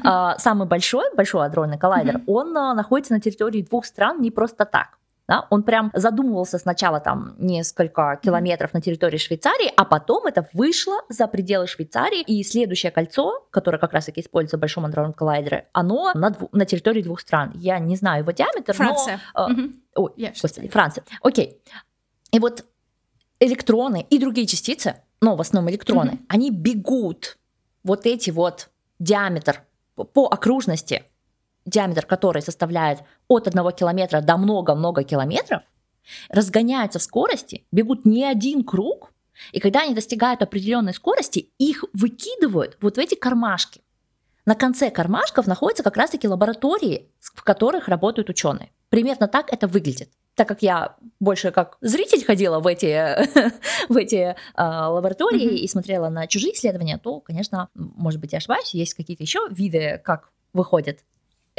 А, 0.03 0.37
самый 0.39 0.67
большой, 0.67 1.05
большой 1.15 1.45
адронный 1.45 1.77
коллайдер, 1.77 2.21
он 2.27 2.57
а, 2.57 2.73
находится 2.73 3.13
на 3.13 3.19
территории 3.19 3.61
двух 3.61 3.85
стран 3.85 4.21
не 4.21 4.31
просто 4.31 4.65
так. 4.65 4.97
Да? 5.27 5.45
Он 5.51 5.61
прям 5.61 5.91
задумывался 5.93 6.57
сначала 6.57 6.99
там 6.99 7.35
несколько 7.37 8.19
километров 8.23 8.73
на 8.73 8.81
территории 8.81 9.17
Швейцарии, 9.17 9.71
а 9.77 9.85
потом 9.85 10.25
это 10.25 10.47
вышло 10.53 10.95
за 11.07 11.27
пределы 11.27 11.67
Швейцарии, 11.67 12.21
и 12.21 12.43
следующее 12.43 12.91
кольцо, 12.91 13.45
которое 13.51 13.77
как 13.77 13.93
раз-таки 13.93 14.21
используется 14.21 14.57
в 14.57 14.59
Большом 14.59 14.85
адронном 14.85 15.13
коллайдере, 15.13 15.67
оно 15.71 16.11
на, 16.15 16.29
дву- 16.29 16.49
на 16.51 16.65
территории 16.65 17.03
двух 17.03 17.19
стран. 17.19 17.51
Я 17.53 17.77
не 17.77 17.95
знаю 17.95 18.23
его 18.23 18.31
диаметр, 18.31 18.73
Франция. 18.73 19.19
но... 19.35 19.49
Э, 19.49 19.55
Ой, 19.95 20.11
yeah, 20.17 20.33
господи, 20.41 20.67
Франция. 20.69 21.03
Окей. 21.21 21.61
И 22.31 22.39
вот 22.39 22.65
электроны 23.39 24.07
и 24.09 24.17
другие 24.17 24.47
частицы, 24.47 24.95
но 25.21 25.35
в 25.35 25.41
основном 25.41 25.69
электроны, 25.69 26.11
mm-hmm. 26.11 26.25
они 26.27 26.49
бегут 26.49 27.37
вот 27.83 28.05
эти 28.05 28.29
вот 28.29 28.69
диаметр 28.99 29.63
по 29.95 30.27
окружности, 30.27 31.03
диаметр 31.65 32.05
который 32.05 32.41
составляет 32.41 32.99
от 33.27 33.47
1 33.47 33.71
километра 33.71 34.21
до 34.21 34.37
много-много 34.37 35.03
километров, 35.03 35.63
разгоняются 36.29 36.99
в 36.99 37.03
скорости, 37.03 37.65
бегут 37.71 38.05
не 38.05 38.25
один 38.25 38.63
круг, 38.63 39.11
и 39.51 39.59
когда 39.59 39.81
они 39.81 39.93
достигают 39.93 40.41
определенной 40.41 40.93
скорости, 40.93 41.51
их 41.57 41.85
выкидывают 41.93 42.77
вот 42.81 42.97
в 42.97 42.99
эти 42.99 43.15
кармашки. 43.15 43.81
На 44.45 44.55
конце 44.55 44.89
кармашков 44.89 45.47
находятся 45.47 45.83
как 45.83 45.97
раз-таки 45.97 46.27
лаборатории, 46.27 47.11
в 47.19 47.43
которых 47.43 47.87
работают 47.87 48.29
ученые. 48.29 48.71
Примерно 48.89 49.27
так 49.27 49.53
это 49.53 49.67
выглядит 49.67 50.09
так 50.39 50.47
как 50.47 50.61
я 50.61 50.95
больше 51.19 51.51
как 51.51 51.77
зритель 51.81 52.23
ходила 52.23 52.61
в 52.61 52.67
эти, 52.67 52.95
в 53.89 53.97
эти 53.97 54.15
э, 54.15 54.35
лаборатории 54.55 55.51
mm-hmm. 55.51 55.57
и 55.57 55.67
смотрела 55.67 56.07
на 56.07 56.27
чужие 56.27 56.53
исследования, 56.53 56.97
то, 56.97 57.19
конечно, 57.19 57.67
может 57.75 58.21
быть, 58.21 58.31
я 58.31 58.37
ошибаюсь, 58.37 58.73
есть 58.73 58.93
какие-то 58.93 59.21
еще 59.21 59.41
виды, 59.49 60.01
как 60.01 60.29
выходят 60.53 60.99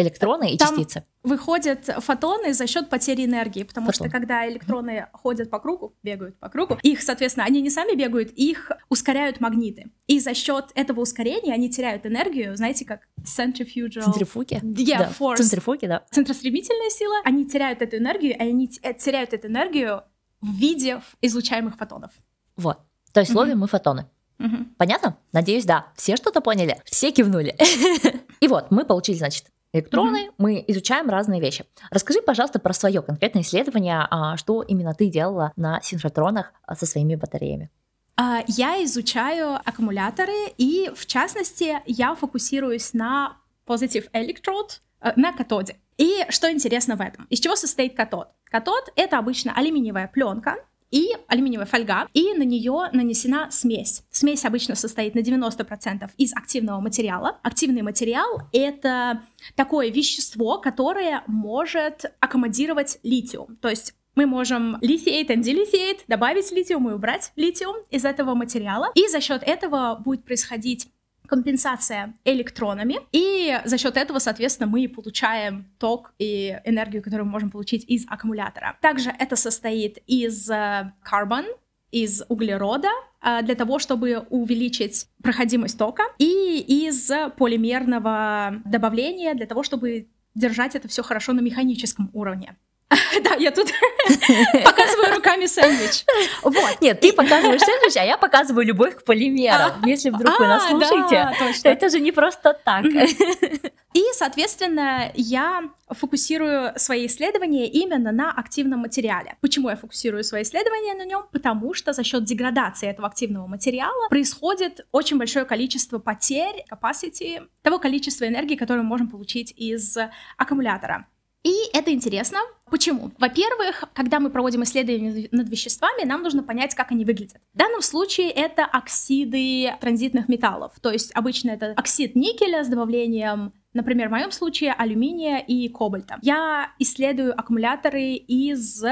электроны 0.00 0.52
и 0.52 0.58
Там 0.58 0.76
частицы. 0.76 1.04
Выходят 1.22 1.84
фотоны 1.98 2.54
за 2.54 2.66
счет 2.66 2.88
потери 2.88 3.24
энергии, 3.24 3.62
потому 3.62 3.86
Фотон. 3.86 4.08
что 4.08 4.18
когда 4.18 4.48
электроны 4.48 5.06
ходят 5.12 5.50
по 5.50 5.58
кругу, 5.58 5.94
бегают 6.02 6.38
по 6.38 6.48
кругу, 6.48 6.78
их, 6.82 7.02
соответственно, 7.02 7.46
они 7.46 7.60
не 7.60 7.70
сами 7.70 7.94
бегают, 7.94 8.30
их 8.30 8.70
ускоряют 8.88 9.40
магниты. 9.40 9.90
И 10.06 10.18
за 10.20 10.34
счет 10.34 10.70
этого 10.74 11.00
ускорения 11.00 11.52
они 11.52 11.70
теряют 11.70 12.06
энергию, 12.06 12.56
знаете, 12.56 12.84
как 12.84 13.08
centrifugal... 13.22 14.02
Центрифуги. 14.02 14.54
Yeah, 14.54 14.98
да. 14.98 15.12
force. 15.18 15.36
Центрифуги, 15.36 15.86
да. 15.86 16.04
Центростремительная 16.10 16.90
сила, 16.90 17.16
они 17.24 17.46
теряют 17.46 17.82
эту 17.82 17.98
энергию, 17.98 18.32
и 18.32 18.38
они 18.38 18.68
теряют 18.68 19.32
эту 19.32 19.48
энергию 19.48 20.02
в 20.40 20.54
виде 20.56 21.00
излучаемых 21.20 21.76
фотонов. 21.76 22.12
Вот. 22.56 22.78
То 23.12 23.20
есть 23.20 23.34
ловим 23.34 23.58
мы 23.58 23.66
фотоны. 23.66 24.06
Мгм. 24.38 24.74
Понятно? 24.78 25.18
Надеюсь, 25.32 25.66
да. 25.66 25.88
Все 25.96 26.16
что-то 26.16 26.40
поняли? 26.40 26.80
Все 26.86 27.12
кивнули. 27.12 27.54
И 28.40 28.48
вот, 28.48 28.70
мы 28.70 28.84
получили, 28.86 29.18
значит, 29.18 29.46
электроны, 29.72 30.30
мы 30.38 30.64
изучаем 30.68 31.08
разные 31.08 31.40
вещи. 31.40 31.64
Расскажи, 31.90 32.20
пожалуйста, 32.22 32.58
про 32.58 32.72
свое 32.72 33.02
конкретное 33.02 33.42
исследование, 33.42 34.06
а, 34.10 34.36
что 34.36 34.62
именно 34.62 34.94
ты 34.94 35.08
делала 35.08 35.52
на 35.56 35.80
синхротронах 35.82 36.52
а, 36.66 36.74
со 36.74 36.86
своими 36.86 37.14
батареями. 37.14 37.70
А, 38.16 38.42
Я 38.46 38.82
изучаю 38.84 39.56
аккумуляторы, 39.64 40.52
и 40.58 40.90
в 40.94 41.06
частности 41.06 41.78
я 41.86 42.14
фокусируюсь 42.14 42.92
на 42.92 43.36
positive 43.66 44.10
electrode, 44.12 44.80
э, 45.00 45.12
на 45.16 45.32
катоде. 45.32 45.76
И 45.96 46.24
что 46.28 46.50
интересно 46.50 46.96
в 46.96 47.00
этом? 47.00 47.26
Из 47.30 47.40
чего 47.40 47.56
состоит 47.56 47.94
катод? 47.94 48.28
Катод— 48.44 48.92
это 48.96 49.18
обычно 49.18 49.52
алюминиевая 49.54 50.08
пленка, 50.08 50.56
и 50.90 51.10
алюминиевая 51.28 51.66
фольга, 51.66 52.08
и 52.12 52.34
на 52.34 52.42
нее 52.42 52.88
нанесена 52.92 53.50
смесь. 53.50 54.02
Смесь 54.10 54.44
обычно 54.44 54.74
состоит 54.74 55.14
на 55.14 55.20
90% 55.20 56.10
из 56.16 56.32
активного 56.34 56.80
материала. 56.80 57.38
Активный 57.42 57.82
материал— 57.82 58.42
это 58.52 59.22
такое 59.54 59.90
вещество, 59.90 60.58
которое 60.58 61.22
может 61.26 62.12
аккомодировать 62.20 62.98
литиум. 63.02 63.56
То 63.56 63.68
есть 63.68 63.94
мы 64.14 64.26
можем 64.26 64.76
and 64.76 65.42
dilithiate, 65.42 66.00
добавить 66.08 66.50
литиум 66.52 66.90
и 66.90 66.92
убрать 66.92 67.32
литиум 67.36 67.76
из 67.90 68.04
этого 68.04 68.34
материала. 68.34 68.90
И 68.94 69.06
за 69.08 69.20
счет 69.20 69.42
этого 69.42 70.00
будет 70.04 70.24
происходить 70.24 70.88
компенсация 71.30 72.14
электронами, 72.24 72.96
и 73.12 73.58
за 73.64 73.78
счет 73.78 73.96
этого, 73.96 74.18
соответственно, 74.18 74.68
мы 74.68 74.88
получаем 74.88 75.70
ток 75.78 76.12
и 76.18 76.58
энергию, 76.64 77.02
которую 77.02 77.26
мы 77.26 77.32
можем 77.32 77.50
получить 77.50 77.84
из 77.88 78.04
аккумулятора. 78.08 78.76
Также 78.80 79.10
это 79.18 79.36
состоит 79.36 79.98
из 80.08 80.50
э, 80.50 80.92
carbon, 81.08 81.44
из 81.92 82.22
углерода, 82.28 82.88
э, 83.22 83.42
для 83.42 83.54
того, 83.54 83.78
чтобы 83.78 84.26
увеличить 84.30 85.06
проходимость 85.22 85.78
тока, 85.78 86.02
и 86.18 86.58
из 86.86 87.10
полимерного 87.36 88.60
добавления 88.64 89.34
для 89.34 89.46
того, 89.46 89.62
чтобы 89.62 90.08
держать 90.34 90.74
это 90.74 90.88
все 90.88 91.02
хорошо 91.02 91.32
на 91.32 91.40
механическом 91.40 92.10
уровне. 92.12 92.56
Да, 93.22 93.34
я 93.34 93.50
тут 93.50 93.68
показываю 94.64 95.16
руками 95.16 95.46
сэндвич. 95.46 96.04
Вот. 96.42 96.80
Нет, 96.80 97.00
ты 97.00 97.12
показываешь 97.12 97.60
сэндвич, 97.60 97.96
а 97.96 98.04
я 98.04 98.16
показываю 98.16 98.66
любовь 98.66 98.96
к 98.96 99.04
полимерам. 99.04 99.84
Если 99.84 100.10
вдруг 100.10 100.38
вы 100.38 100.46
нас 100.46 100.64
А, 100.66 100.70
слушаете, 100.70 101.68
это 101.68 101.88
же 101.88 102.00
не 102.00 102.12
просто 102.12 102.58
так. 102.64 102.84
И, 103.92 104.02
соответственно, 104.12 105.10
я 105.14 105.64
фокусирую 105.88 106.72
свои 106.76 107.06
исследования 107.06 107.66
именно 107.66 108.12
на 108.12 108.30
активном 108.30 108.80
материале. 108.80 109.36
Почему 109.40 109.68
я 109.68 109.76
фокусирую 109.76 110.22
свои 110.22 110.42
исследования 110.42 110.94
на 110.94 111.04
нем? 111.04 111.24
Потому 111.32 111.74
что 111.74 111.92
за 111.92 112.04
счет 112.04 112.22
деградации 112.24 112.88
этого 112.88 113.08
активного 113.08 113.48
материала 113.48 114.08
происходит 114.08 114.86
очень 114.92 115.18
большое 115.18 115.44
количество 115.44 115.98
потерь, 115.98 116.64
capacity, 116.70 117.48
того 117.62 117.80
количества 117.80 118.28
энергии, 118.28 118.54
которое 118.54 118.82
мы 118.82 118.88
можем 118.88 119.08
получить 119.08 119.52
из 119.56 119.96
аккумулятора. 120.36 121.06
И 121.42 121.54
это 121.72 121.90
интересно. 121.90 122.38
Почему? 122.70 123.10
Во-первых, 123.18 123.84
когда 123.94 124.20
мы 124.20 124.30
проводим 124.30 124.62
исследования 124.62 125.28
над 125.30 125.48
веществами, 125.48 126.04
нам 126.04 126.22
нужно 126.22 126.42
понять, 126.42 126.74
как 126.74 126.92
они 126.92 127.04
выглядят. 127.04 127.40
В 127.54 127.58
данном 127.58 127.82
случае 127.82 128.30
это 128.30 128.64
оксиды 128.64 129.72
транзитных 129.80 130.28
металлов. 130.28 130.72
То 130.80 130.90
есть 130.90 131.10
обычно 131.14 131.50
это 131.50 131.72
оксид 131.76 132.14
никеля 132.14 132.64
с 132.64 132.68
добавлением 132.68 133.52
Например, 133.72 134.08
в 134.08 134.10
моем 134.10 134.32
случае 134.32 134.72
алюминия 134.72 135.38
и 135.38 135.68
кобальта. 135.68 136.18
Я 136.22 136.72
исследую 136.80 137.38
аккумуляторы 137.38 138.14
из 138.14 138.82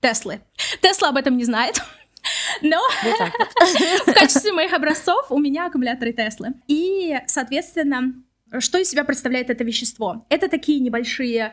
Теслы. 0.00 0.42
Тесла 0.80 1.08
об 1.08 1.16
этом 1.16 1.36
не 1.36 1.44
знает. 1.44 1.82
Но 2.62 2.80
вот. 3.02 4.06
в 4.06 4.14
качестве 4.14 4.52
моих 4.52 4.72
образцов 4.72 5.26
у 5.30 5.38
меня 5.38 5.66
аккумуляторы 5.66 6.12
Теслы. 6.12 6.54
И, 6.68 7.18
соответственно, 7.26 8.14
что 8.60 8.78
из 8.78 8.88
себя 8.88 9.02
представляет 9.02 9.50
это 9.50 9.64
вещество? 9.64 10.24
Это 10.28 10.48
такие 10.48 10.78
небольшие 10.78 11.52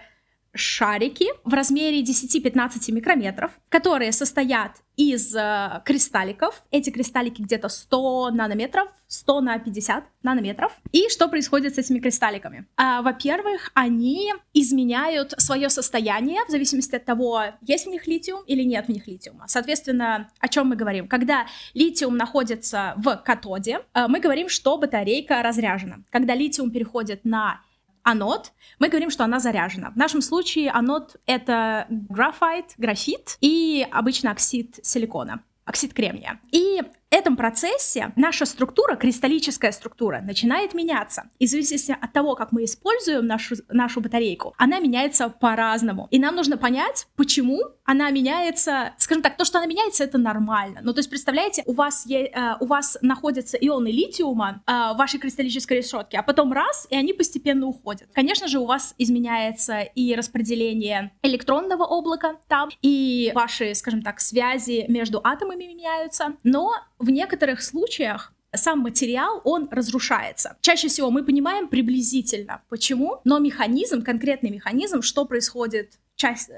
шарики 0.54 1.28
в 1.44 1.54
размере 1.54 2.02
10-15 2.02 2.92
микрометров, 2.92 3.52
которые 3.70 4.12
состоят 4.12 4.72
из 4.96 5.36
э, 5.36 5.82
кристалликов. 5.86 6.64
Эти 6.70 6.92
кристаллики 6.92 7.42
где-то 7.42 7.70
100 7.70 8.30
нанометров, 8.32 8.88
100 9.08 9.42
на 9.42 9.58
50 9.58 10.04
нанометров. 10.22 10.72
И 10.92 11.10
что 11.10 11.28
происходит 11.28 11.76
с 11.76 11.78
этими 11.80 12.00
кристалликами? 12.00 12.68
А, 12.78 13.02
во-первых, 13.02 13.72
они 13.74 14.32
изменяют 14.54 15.34
свое 15.38 15.70
состояние 15.70 16.46
в 16.48 16.52
зависимости 16.52 16.96
от 16.96 17.06
того, 17.06 17.42
есть 17.62 17.88
в 17.88 17.90
них 17.90 18.06
литиум 18.06 18.44
или 18.46 18.64
нет 18.64 18.86
в 18.86 18.90
них 18.90 19.08
литиума. 19.08 19.46
Соответственно, 19.48 20.30
о 20.40 20.48
чем 20.48 20.68
мы 20.68 20.76
говорим? 20.76 21.08
Когда 21.08 21.48
литиум 21.74 22.16
находится 22.16 22.94
в 22.98 23.16
катоде, 23.18 23.80
э, 23.94 24.08
мы 24.08 24.20
говорим, 24.20 24.50
что 24.50 24.78
батарейка 24.78 25.42
разряжена. 25.42 26.04
Когда 26.12 26.36
литиум 26.36 26.70
переходит 26.70 27.26
на 27.26 27.62
анод, 28.04 28.52
мы 28.80 28.90
говорим, 28.90 29.10
что 29.10 29.24
она 29.24 29.40
заряжена. 29.40 29.92
В 29.92 29.98
нашем 29.98 30.22
случае 30.22 30.70
анод— 30.70 31.16
это 31.26 31.88
графайт, 31.90 32.74
графит 32.78 33.38
и 33.42 33.88
обычно 33.92 34.32
оксид 34.32 34.80
силикона, 34.84 35.44
оксид 35.66 35.94
кремния. 35.94 36.40
И 36.52 36.82
этом 37.14 37.38
процессе 37.38 38.12
наша 38.16 38.46
структура, 38.46 38.96
кристаллическая 38.96 39.72
структура, 39.72 40.22
начинает 40.22 40.74
меняться. 40.74 41.30
И 41.40 41.46
в 41.46 41.50
зависимости 41.50 41.96
от 42.00 42.12
того, 42.12 42.36
как 42.36 42.52
мы 42.52 42.64
используем 42.66 43.26
нашу, 43.26 43.56
нашу 43.70 44.02
батарейку, 44.02 44.54
она 44.58 44.80
меняется 44.80 45.30
по-разному. 45.30 46.08
И 46.12 46.20
нам 46.20 46.36
нужно 46.36 46.58
понять, 46.58 47.08
почему 47.16 47.60
она 47.86 48.10
меняется. 48.12 48.94
Скажем 48.98 49.22
так, 49.22 49.38
то, 49.38 49.46
что 49.46 49.60
она 49.60 49.68
меняется, 49.68 50.04
это 50.04 50.18
нормально. 50.18 50.80
Ну, 50.84 50.94
то 50.94 51.00
есть, 51.00 51.10
представляете, 51.10 51.64
у 51.66 51.74
вас, 51.74 52.06
е- 52.06 52.32
э, 52.34 52.56
у 52.60 52.66
вас 52.66 52.98
находятся 53.02 53.58
ионы 53.58 53.90
литиума 53.90 54.64
э, 54.66 54.72
в 54.94 54.98
вашей 54.98 55.20
кристаллической 55.20 55.78
решетке, 55.78 56.18
а 56.18 56.24
потом 56.24 56.54
раз, 56.54 56.88
и 56.90 56.96
они 56.96 57.14
постепенно 57.14 57.68
уходят. 57.68 58.10
Конечно 58.14 58.48
же, 58.48 58.60
у 58.60 58.66
вас 58.66 58.96
изменяется 58.98 59.82
и 59.82 60.16
распределение 60.16 61.12
электронного 61.22 61.84
облака 61.86 62.38
там, 62.48 62.70
и 62.82 63.32
ваши, 63.36 63.76
скажем 63.76 64.02
так, 64.02 64.20
связи 64.20 64.86
между 64.88 65.20
атомами 65.24 65.66
меняются, 65.66 66.34
но 66.44 66.74
в 67.04 67.10
некоторых 67.10 67.62
случаях 67.62 68.34
сам 68.56 68.80
материал, 68.80 69.42
он 69.44 69.68
разрушается. 69.72 70.58
Чаще 70.62 70.88
всего 70.88 71.12
мы 71.12 71.24
понимаем 71.24 71.68
приблизительно, 71.68 72.62
почему, 72.70 73.20
но 73.24 73.40
механизм, 73.40 74.04
конкретный 74.04 74.52
механизм, 74.52 75.02
что 75.02 75.26
происходит, 75.26 76.00
часть, 76.16 76.50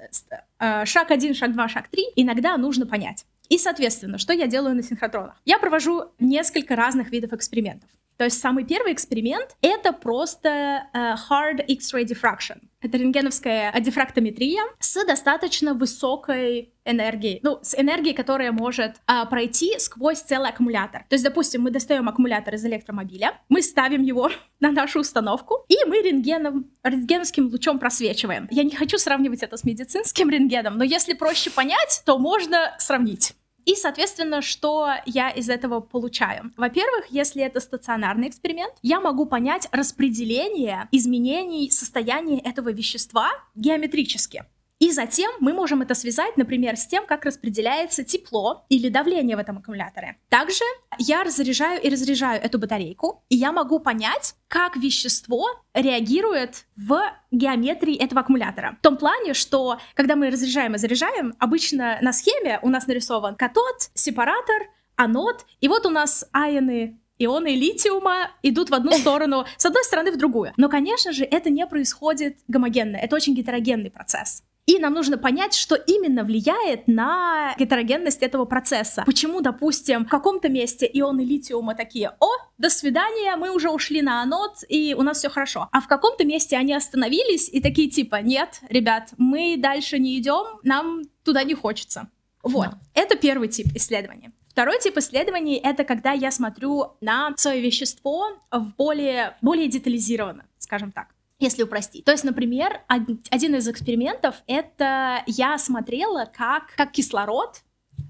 э, 0.60 0.86
шаг 0.86 1.12
1, 1.12 1.34
шаг 1.34 1.54
2, 1.54 1.70
шаг 1.70 1.88
3, 1.88 2.08
иногда 2.18 2.58
нужно 2.58 2.86
понять. 2.86 3.26
И, 3.50 3.58
соответственно, 3.58 4.18
что 4.18 4.34
я 4.34 4.48
делаю 4.48 4.76
на 4.76 4.84
синхротронах? 4.84 5.42
Я 5.46 5.58
провожу 5.58 6.12
несколько 6.20 6.76
разных 6.76 7.12
видов 7.12 7.34
экспериментов. 7.34 7.90
То 8.18 8.24
есть 8.24 8.40
самый 8.40 8.66
первый 8.66 8.94
эксперимент— 8.94 9.56
это 9.62 9.92
просто 9.92 10.88
э, 10.94 11.16
hard 11.30 11.66
X-ray 11.66 12.06
diffraction. 12.06 12.62
Это 12.82 12.98
рентгеновская 12.98 13.74
дифрактометрия 13.80 14.62
с 14.80 15.04
достаточно 15.06 15.74
высокой 15.74 16.74
энергией, 16.86 17.40
ну, 17.42 17.58
с 17.64 17.74
энергией, 17.74 18.14
которая 18.14 18.52
может 18.52 18.98
а, 19.08 19.26
пройти 19.26 19.80
сквозь 19.80 20.20
целый 20.20 20.50
аккумулятор. 20.50 21.04
То 21.10 21.16
есть, 21.16 21.24
допустим, 21.24 21.64
мы 21.64 21.72
достаем 21.72 22.08
аккумулятор 22.08 22.54
из 22.54 22.64
электромобиля, 22.64 23.40
мы 23.50 23.64
ставим 23.64 24.04
его 24.04 24.30
на 24.60 24.72
нашу 24.72 25.00
установку, 25.00 25.66
и 25.68 25.76
мы 25.88 26.02
рентгеном, 26.02 26.70
рентгеновским 26.84 27.48
лучом 27.48 27.80
просвечиваем. 27.80 28.48
Я 28.52 28.64
не 28.64 28.76
хочу 28.76 29.00
сравнивать 29.00 29.42
это 29.42 29.58
с 29.58 29.64
медицинским 29.64 30.30
рентгеном, 30.30 30.78
но 30.78 30.84
если 30.84 31.14
проще 31.14 31.50
понять, 31.50 32.04
то 32.06 32.20
можно 32.20 32.76
сравнить. 32.78 33.34
И, 33.66 33.76
соответственно, 33.76 34.42
что 34.42 34.90
я 35.06 35.30
из 35.30 35.50
этого 35.50 35.80
получаю? 35.80 36.52
Во-первых, 36.56 37.08
если 37.10 37.44
это 37.44 37.60
стационарный 37.60 38.30
эксперимент, 38.30 38.74
я 38.84 39.00
могу 39.00 39.26
понять 39.26 39.68
распределение 39.72 40.88
изменений 40.92 41.72
состояния 41.72 42.40
этого 42.40 42.72
вещества 42.72 43.30
геометрически. 43.56 44.46
И 44.80 44.92
затем 44.92 45.32
мы 45.40 45.54
можем 45.54 45.82
это 45.82 45.96
связать, 45.96 46.36
например, 46.36 46.76
с 46.76 46.86
тем, 46.86 47.06
как 47.06 47.24
распределяется 47.24 48.04
тепло 48.04 48.66
или 48.68 48.90
давление 48.90 49.38
в 49.38 49.40
этом 49.40 49.58
аккумуляторе. 49.58 50.18
Также 50.30 50.64
я 50.98 51.24
разряжаю 51.24 51.82
и 51.82 51.90
разряжаю 51.90 52.42
эту 52.42 52.60
батарейку, 52.60 53.24
и 53.30 53.38
я 53.38 53.54
могу 53.54 53.80
понять, 53.80 54.36
как 54.50 54.76
вещество 54.76 55.48
реагирует 55.74 56.66
в 56.76 57.02
геометрии 57.32 57.96
этого 57.96 58.22
аккумулятора. 58.22 58.76
В 58.80 58.84
том 58.84 58.98
плане, 58.98 59.34
что 59.34 59.80
когда 59.94 60.18
мы 60.18 60.30
разряжаем 60.30 60.76
и 60.76 60.78
заряжаем, 60.78 61.36
обычно 61.40 61.98
на 62.02 62.12
схеме 62.12 62.60
у 62.62 62.70
нас 62.70 62.86
нарисован 62.88 63.36
катод, 63.36 63.90
сепаратор, 63.94 64.68
анод, 64.98 65.46
и 65.62 65.70
вот 65.70 65.86
у 65.86 65.90
нас 65.90 66.28
айоны 66.34 67.00
ионы 67.18 67.56
литиума 67.56 68.32
идут 68.44 68.70
в 68.70 68.74
одну 68.74 68.92
сторону, 68.92 69.46
с 69.56 69.66
одной 69.66 69.86
стороны 69.86 70.12
в 70.12 70.18
другую. 70.18 70.52
Но, 70.58 70.68
конечно 70.68 71.14
же, 71.14 71.24
это 71.24 71.50
не 71.50 71.66
происходит 71.66 72.40
гомогенно, 72.50 72.98
это 72.98 73.16
очень 73.16 73.34
гетерогенный 73.34 73.90
процесс. 73.90 74.44
И 74.66 74.80
нам 74.80 74.94
нужно 74.94 75.18
понять, 75.18 75.54
что 75.54 75.76
именно 75.76 76.24
влияет 76.24 76.88
на 76.88 77.54
гетерогенность 77.58 78.24
этого 78.24 78.46
процесса. 78.46 79.04
Почему, 79.06 79.42
допустим, 79.42 80.06
в 80.06 80.10
каком-то 80.10 80.50
месте 80.50 80.90
ионы 80.92 81.22
литиума 81.22 81.76
такие, 81.76 82.16
о, 82.20 82.30
до 82.58 82.70
свидания, 82.70 83.36
мы 83.36 83.52
уже 83.52 83.70
ушли 83.70 84.02
на 84.02 84.24
анод, 84.24 84.64
и 84.68 84.96
у 84.98 85.04
нас 85.04 85.20
все 85.20 85.30
хорошо. 85.30 85.70
А 85.72 85.82
в 85.82 85.88
каком-то 85.88 86.26
месте 86.26 86.58
они 86.58 86.74
остановились 86.74 87.48
и 87.48 87.62
такие 87.62 87.90
типа, 87.90 88.22
нет, 88.22 88.60
ребят, 88.70 89.14
мы 89.18 89.56
дальше 89.58 90.00
не 90.00 90.18
идем, 90.20 90.60
нам 90.64 91.04
туда 91.24 91.44
не 91.44 91.54
хочется. 91.54 92.10
Вот, 92.42 92.70
да. 92.72 92.80
это 92.96 93.16
первый 93.16 93.50
тип 93.50 93.68
исследования. 93.76 94.32
Второй 94.50 94.80
тип 94.80 94.98
исследований— 94.98 95.60
это 95.64 95.84
когда 95.84 96.14
я 96.14 96.32
смотрю 96.32 96.94
на 97.02 97.34
свое 97.38 97.62
вещество 97.62 98.30
в 98.52 98.74
более, 98.78 99.38
более 99.42 99.68
детализированно, 99.68 100.46
скажем 100.58 100.92
так 100.92 101.15
если 101.46 101.64
упростить. 101.64 102.06
То 102.06 102.12
есть, 102.12 102.24
например, 102.24 102.82
один 102.88 103.56
из 103.56 103.68
экспериментов— 103.68 104.36
это 104.48 105.24
я 105.28 105.58
смотрела, 105.58 106.30
как, 106.32 106.74
как 106.76 106.92
кислород 106.92 107.62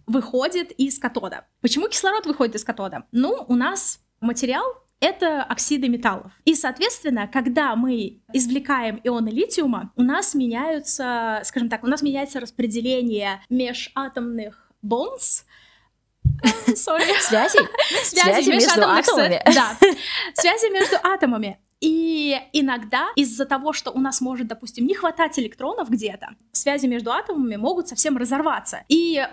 выходит 0.07 0.71
из 0.71 0.97
катода. 0.99 1.45
Почему 1.61 1.87
кислород 1.87 2.25
выходит 2.25 2.55
из 2.55 2.63
катода? 2.63 3.05
Ну, 3.11 3.45
у 3.47 3.55
нас 3.55 3.99
материал 4.21 4.65
это 4.99 5.43
оксиды 5.43 5.89
металлов. 5.89 6.31
И, 6.45 6.55
соответственно, 6.55 7.27
когда 7.27 7.75
мы 7.75 8.21
извлекаем 8.33 8.99
ионы 9.03 9.29
литиума, 9.29 9.91
у 9.95 10.01
нас 10.01 10.33
меняются, 10.33 11.41
скажем 11.43 11.69
так, 11.69 11.83
у 11.83 11.87
нас 11.87 12.01
меняется 12.01 12.39
распределение 12.39 13.41
межатомных 13.49 14.71
bonds, 14.83 15.43
Sorry. 16.67 17.19
Связи? 17.21 17.59
Связи 18.03 18.49
между 18.49 18.81
атомами? 18.81 19.41
Да, 19.53 19.77
связи 20.33 20.71
между 20.71 20.97
атомами. 21.03 21.59
И 21.82 22.36
иногда 22.53 23.08
из-за 23.15 23.46
того, 23.46 23.74
что 23.74 23.91
у 23.91 24.00
нас 24.00 24.22
может, 24.22 24.48
допустим, 24.48 24.86
не 24.86 24.96
хватать 24.96 25.38
электронов 25.39 25.89
где-то, 25.89 26.29
связи 26.51 26.88
между 26.88 27.12
атомами 27.12 27.55
могут 27.58 27.88
совсем 27.88 28.17
разорваться. 28.17 28.84
И 28.88 29.27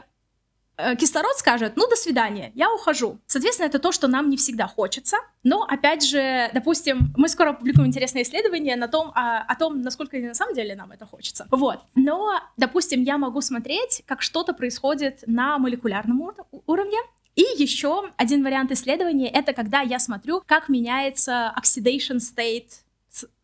э, 0.77 0.97
кислород 0.97 1.37
скажет, 1.37 1.75
ну, 1.77 1.89
до 1.89 1.97
свидания, 1.97 2.51
я 2.55 2.73
ухожу. 2.73 3.21
Соответственно, 3.27 3.67
это 3.69 3.79
то, 3.79 3.93
что 3.93 4.09
нам 4.09 4.29
не 4.29 4.37
всегда 4.37 4.67
хочется. 4.67 5.19
Но, 5.45 5.63
опять 5.63 6.05
же, 6.05 6.51
допустим, 6.53 7.13
мы 7.17 7.29
скоро 7.29 7.53
публикуем 7.53 7.87
интересное 7.87 8.23
исследование 8.23 8.77
на 8.77 8.89
том, 8.89 9.13
о, 9.15 9.39
о 9.39 9.55
том, 9.57 9.81
насколько 9.81 10.19
на 10.19 10.35
самом 10.35 10.55
деле 10.55 10.75
нам 10.75 10.91
это 10.91 11.07
хочется. 11.07 11.47
Вот. 11.51 11.81
Но, 11.95 12.41
допустим, 12.57 13.03
я 13.03 13.19
могу 13.19 13.41
смотреть, 13.41 14.03
как 14.07 14.21
что-то 14.21 14.53
происходит 14.53 15.23
на 15.27 15.59
молекулярном 15.59 16.33
уровне, 16.67 16.99
и 17.35 17.43
еще 17.57 18.11
один 18.17 18.45
вариант 18.45 18.73
исследования— 18.73 19.29
это 19.33 19.53
когда 19.53 19.81
я 19.81 19.99
смотрю, 19.99 20.43
как 20.47 20.69
меняется 20.69 21.55
oxidation 21.59 22.19
state 22.19 22.71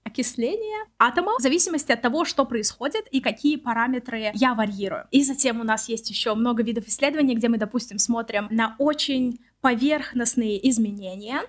окисления 0.04 0.86
атома 0.98 1.36
в 1.38 1.42
зависимости 1.42 1.92
от 1.92 2.00
того, 2.00 2.24
что 2.24 2.44
происходит 2.46 3.06
и 3.10 3.20
какие 3.20 3.56
параметры 3.56 4.30
я 4.34 4.54
варьирую. 4.54 5.06
И 5.10 5.22
затем 5.22 5.60
у 5.60 5.64
нас 5.64 5.88
есть 5.88 6.08
еще 6.10 6.34
много 6.34 6.62
видов 6.62 6.86
исследований, 6.86 7.34
где 7.34 7.48
мы, 7.48 7.58
допустим, 7.58 7.98
смотрим 7.98 8.48
на 8.50 8.74
очень 8.78 9.40
поверхностные 9.60 10.66
изменения, 10.68 11.42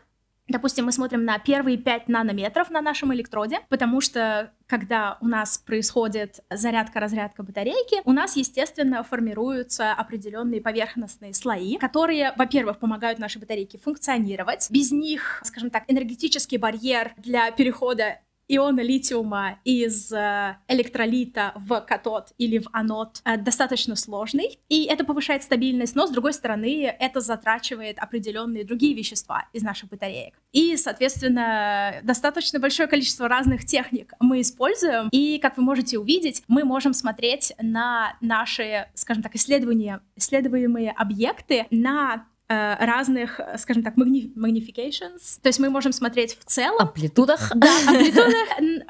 Допустим, 0.50 0.86
мы 0.86 0.92
смотрим 0.92 1.26
на 1.26 1.38
первые 1.38 1.78
5 1.78 2.10
нанометров 2.10 2.72
на 2.72 2.82
нашем 2.82 3.14
электроде, 3.14 3.60
потому 3.70 4.02
что 4.02 4.52
когда 4.70 5.18
у 5.20 5.28
нас 5.28 5.58
происходит 5.58 6.42
зарядка-разрядка 6.50 7.42
батарейки, 7.44 8.02
у 8.06 8.12
нас, 8.12 8.36
естественно, 8.36 9.04
формируются 9.04 9.92
определенные 9.92 10.62
поверхностные 10.62 11.34
слои, 11.34 11.78
которые, 11.78 12.34
во-первых, 12.38 12.78
помогают 12.78 13.18
нашей 13.18 13.40
батарейке 13.40 13.80
функционировать. 13.80 14.70
Без 14.70 14.92
них, 14.92 15.42
скажем 15.44 15.72
так, 15.72 15.84
энергетический 15.88 16.58
барьер 16.58 17.14
для 17.18 17.50
перехода 17.52 18.20
иона 18.50 18.82
литиума 18.82 19.60
из 19.64 20.12
э, 20.12 20.58
электролита 20.68 21.54
в 21.56 21.80
катод 21.82 22.34
или 22.38 22.58
в 22.58 22.68
анод 22.74 23.22
э, 23.24 23.38
достаточно 23.38 23.96
сложный, 23.96 24.60
и 24.68 24.86
это 24.86 25.06
повышает 25.06 25.44
стабильность, 25.44 25.96
но, 25.96 26.08
с 26.08 26.10
другой 26.10 26.34
стороны, 26.34 26.84
это 27.00 27.22
затрачивает 27.22 28.00
определенные 28.00 28.66
другие 28.66 28.96
вещества 28.96 29.46
из 29.54 29.62
наших 29.62 29.90
батареек. 29.90 30.34
И, 30.52 30.76
соответственно, 30.78 32.00
достаточно 32.04 32.60
большое 32.60 32.90
количество 32.90 33.28
разных 33.28 33.66
техник 33.66 34.14
мы 34.20 34.42
используем, 34.42 35.10
и, 35.12 35.38
как 35.38 35.58
вы 35.58 35.64
можете 35.64 36.00
увидеть, 36.00 36.44
мы 36.48 36.64
можем 36.64 36.94
смотреть 36.94 37.54
на 37.62 38.18
наши, 38.20 38.88
скажем 38.96 39.22
так, 39.22 39.36
исследования, 39.36 40.02
исследуемые 40.16 40.92
объекты 40.92 41.68
на 41.70 42.26
разных, 42.50 43.40
скажем 43.58 43.84
так, 43.84 43.96
магни 43.96 44.34
magnifications. 44.36 45.40
То 45.42 45.50
есть 45.50 45.60
мы 45.60 45.70
можем 45.70 45.92
смотреть 45.92 46.38
в 46.40 46.46
целом. 46.46 46.80
Амплитудах. 46.80 47.52
Да, 47.56 47.70
амплитудах. 47.88 48.34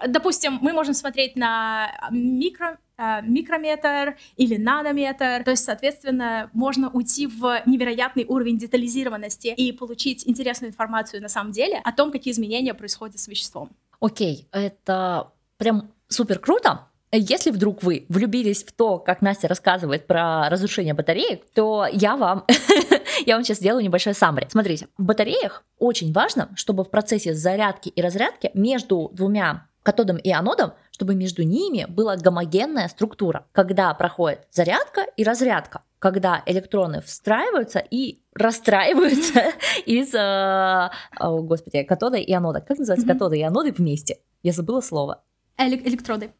Допустим, 0.07 0.59
мы 0.61 0.71
можем 0.71 0.93
смотреть 0.93 1.35
на 1.35 1.91
микро, 2.09 2.77
э, 2.97 3.21
микрометр 3.21 4.17
или 4.37 4.55
нанометр. 4.55 5.43
То 5.43 5.51
есть, 5.51 5.65
соответственно, 5.65 6.49
можно 6.53 6.89
уйти 6.89 7.27
в 7.27 7.61
невероятный 7.65 8.25
уровень 8.25 8.57
детализированности 8.57 9.47
и 9.47 9.73
получить 9.73 10.25
интересную 10.25 10.71
информацию 10.71 11.21
на 11.21 11.29
самом 11.29 11.51
деле 11.51 11.81
о 11.83 11.91
том, 11.91 12.11
какие 12.11 12.31
изменения 12.31 12.73
происходят 12.73 13.19
с 13.19 13.27
веществом. 13.27 13.69
Окей, 13.99 14.47
это 14.51 15.31
прям 15.57 15.91
супер 16.07 16.39
круто. 16.39 16.88
Если 17.11 17.49
вдруг 17.49 17.81
вы 17.81 18.05
влюбились 18.07 18.63
в 18.63 18.71
то, 18.71 18.99
как 18.99 19.21
Настя 19.21 19.47
рассказывает 19.47 20.05
про 20.05 20.47
разрушение 20.49 20.93
батареек, 20.93 21.43
то 21.55 21.87
я 21.91 22.15
вам, 22.15 22.45
я 23.25 23.35
вам 23.35 23.43
сейчас 23.43 23.57
сделаю 23.57 23.83
небольшой 23.83 24.13
саммари. 24.13 24.47
Смотрите, 24.51 24.87
в 24.97 25.03
батареях 25.03 25.63
очень 25.79 26.13
важно, 26.13 26.49
чтобы 26.55 26.83
в 26.83 26.91
процессе 26.91 27.33
зарядки 27.33 27.89
и 27.89 28.01
разрядки 28.01 28.51
между 28.53 29.09
двумя 29.13 29.65
катодом 29.81 30.17
и 30.17 30.29
анодом, 30.29 30.73
чтобы 30.91 31.15
между 31.15 31.41
ними 31.41 31.87
была 31.89 32.15
гомогенная 32.15 32.87
структура, 32.89 33.47
когда 33.53 33.91
проходит 33.95 34.45
зарядка 34.51 35.05
и 35.17 35.23
разрядка, 35.23 35.81
когда 35.97 36.43
электроны 36.45 37.01
встраиваются 37.01 37.79
и 37.79 38.19
расстраиваются 38.35 39.53
из, 39.87 40.13
э, 40.13 40.89
о, 41.17 41.41
господи, 41.41 41.81
катода 41.83 42.17
и 42.17 42.31
анода. 42.33 42.61
Как 42.61 42.77
называется 42.77 43.07
катоды 43.07 43.39
и 43.39 43.41
аноды 43.41 43.71
вместе? 43.71 44.19
Я 44.43 44.51
забыла 44.51 44.81
слово. 44.81 45.23
Электроды. 45.57 46.31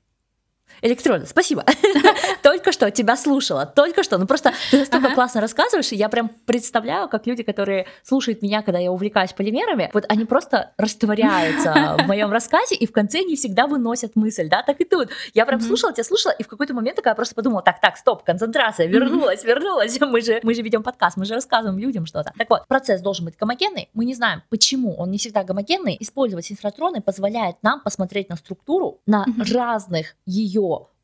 Электроны, 0.81 1.25
спасибо. 1.25 1.65
только 2.43 2.71
что 2.71 2.89
тебя 2.91 3.15
слушала, 3.15 3.65
только 3.65 4.03
что. 4.03 4.17
Ну 4.17 4.25
просто 4.25 4.53
ты 4.71 4.79
настолько 4.79 5.13
классно 5.13 5.41
рассказываешь, 5.41 5.91
и 5.91 5.95
я 5.95 6.09
прям 6.09 6.29
представляю, 6.45 7.09
как 7.09 7.27
люди, 7.27 7.43
которые 7.43 7.85
слушают 8.03 8.41
меня, 8.41 8.61
когда 8.61 8.79
я 8.79 8.91
увлекаюсь 8.91 9.33
полимерами, 9.33 9.89
вот 9.93 10.05
они 10.07 10.25
просто 10.25 10.71
растворяются 10.77 11.97
в 11.99 12.07
моем 12.07 12.31
рассказе, 12.31 12.75
и 12.75 12.87
в 12.87 12.91
конце 12.91 13.23
не 13.23 13.35
всегда 13.35 13.67
выносят 13.67 14.15
мысль, 14.15 14.47
да, 14.49 14.63
так 14.63 14.79
и 14.79 14.85
тут. 14.85 15.09
Я 15.33 15.45
прям 15.45 15.59
слушала 15.61 15.93
тебя, 15.93 16.03
слушала, 16.03 16.31
и 16.31 16.43
в 16.43 16.47
какой-то 16.47 16.73
момент 16.73 16.95
такая 16.95 17.15
просто 17.15 17.35
подумала, 17.35 17.61
так, 17.61 17.81
так, 17.81 17.97
стоп, 17.97 18.23
концентрация, 18.23 18.87
вернулась, 18.87 19.43
вернулась, 19.43 19.99
мы 20.01 20.21
же, 20.21 20.39
мы 20.43 20.53
же 20.53 20.61
ведем 20.61 20.83
подкаст, 20.83 21.17
мы 21.17 21.25
же 21.25 21.33
рассказываем 21.33 21.79
людям 21.79 22.05
что-то. 22.05 22.33
Так 22.37 22.49
вот, 22.49 22.67
процесс 22.67 23.01
должен 23.01 23.25
быть 23.25 23.35
гомогенный, 23.37 23.89
мы 23.93 24.05
не 24.05 24.15
знаем, 24.15 24.43
почему 24.49 24.95
он 24.95 25.11
не 25.11 25.17
всегда 25.17 25.43
гомогенный, 25.43 25.97
использовать 25.99 26.45
синхротроны 26.45 27.01
позволяет 27.01 27.57
нам 27.61 27.81
посмотреть 27.81 28.29
на 28.29 28.37
структуру, 28.37 29.01
на 29.05 29.25
разных 29.51 30.15
ее 30.25 30.58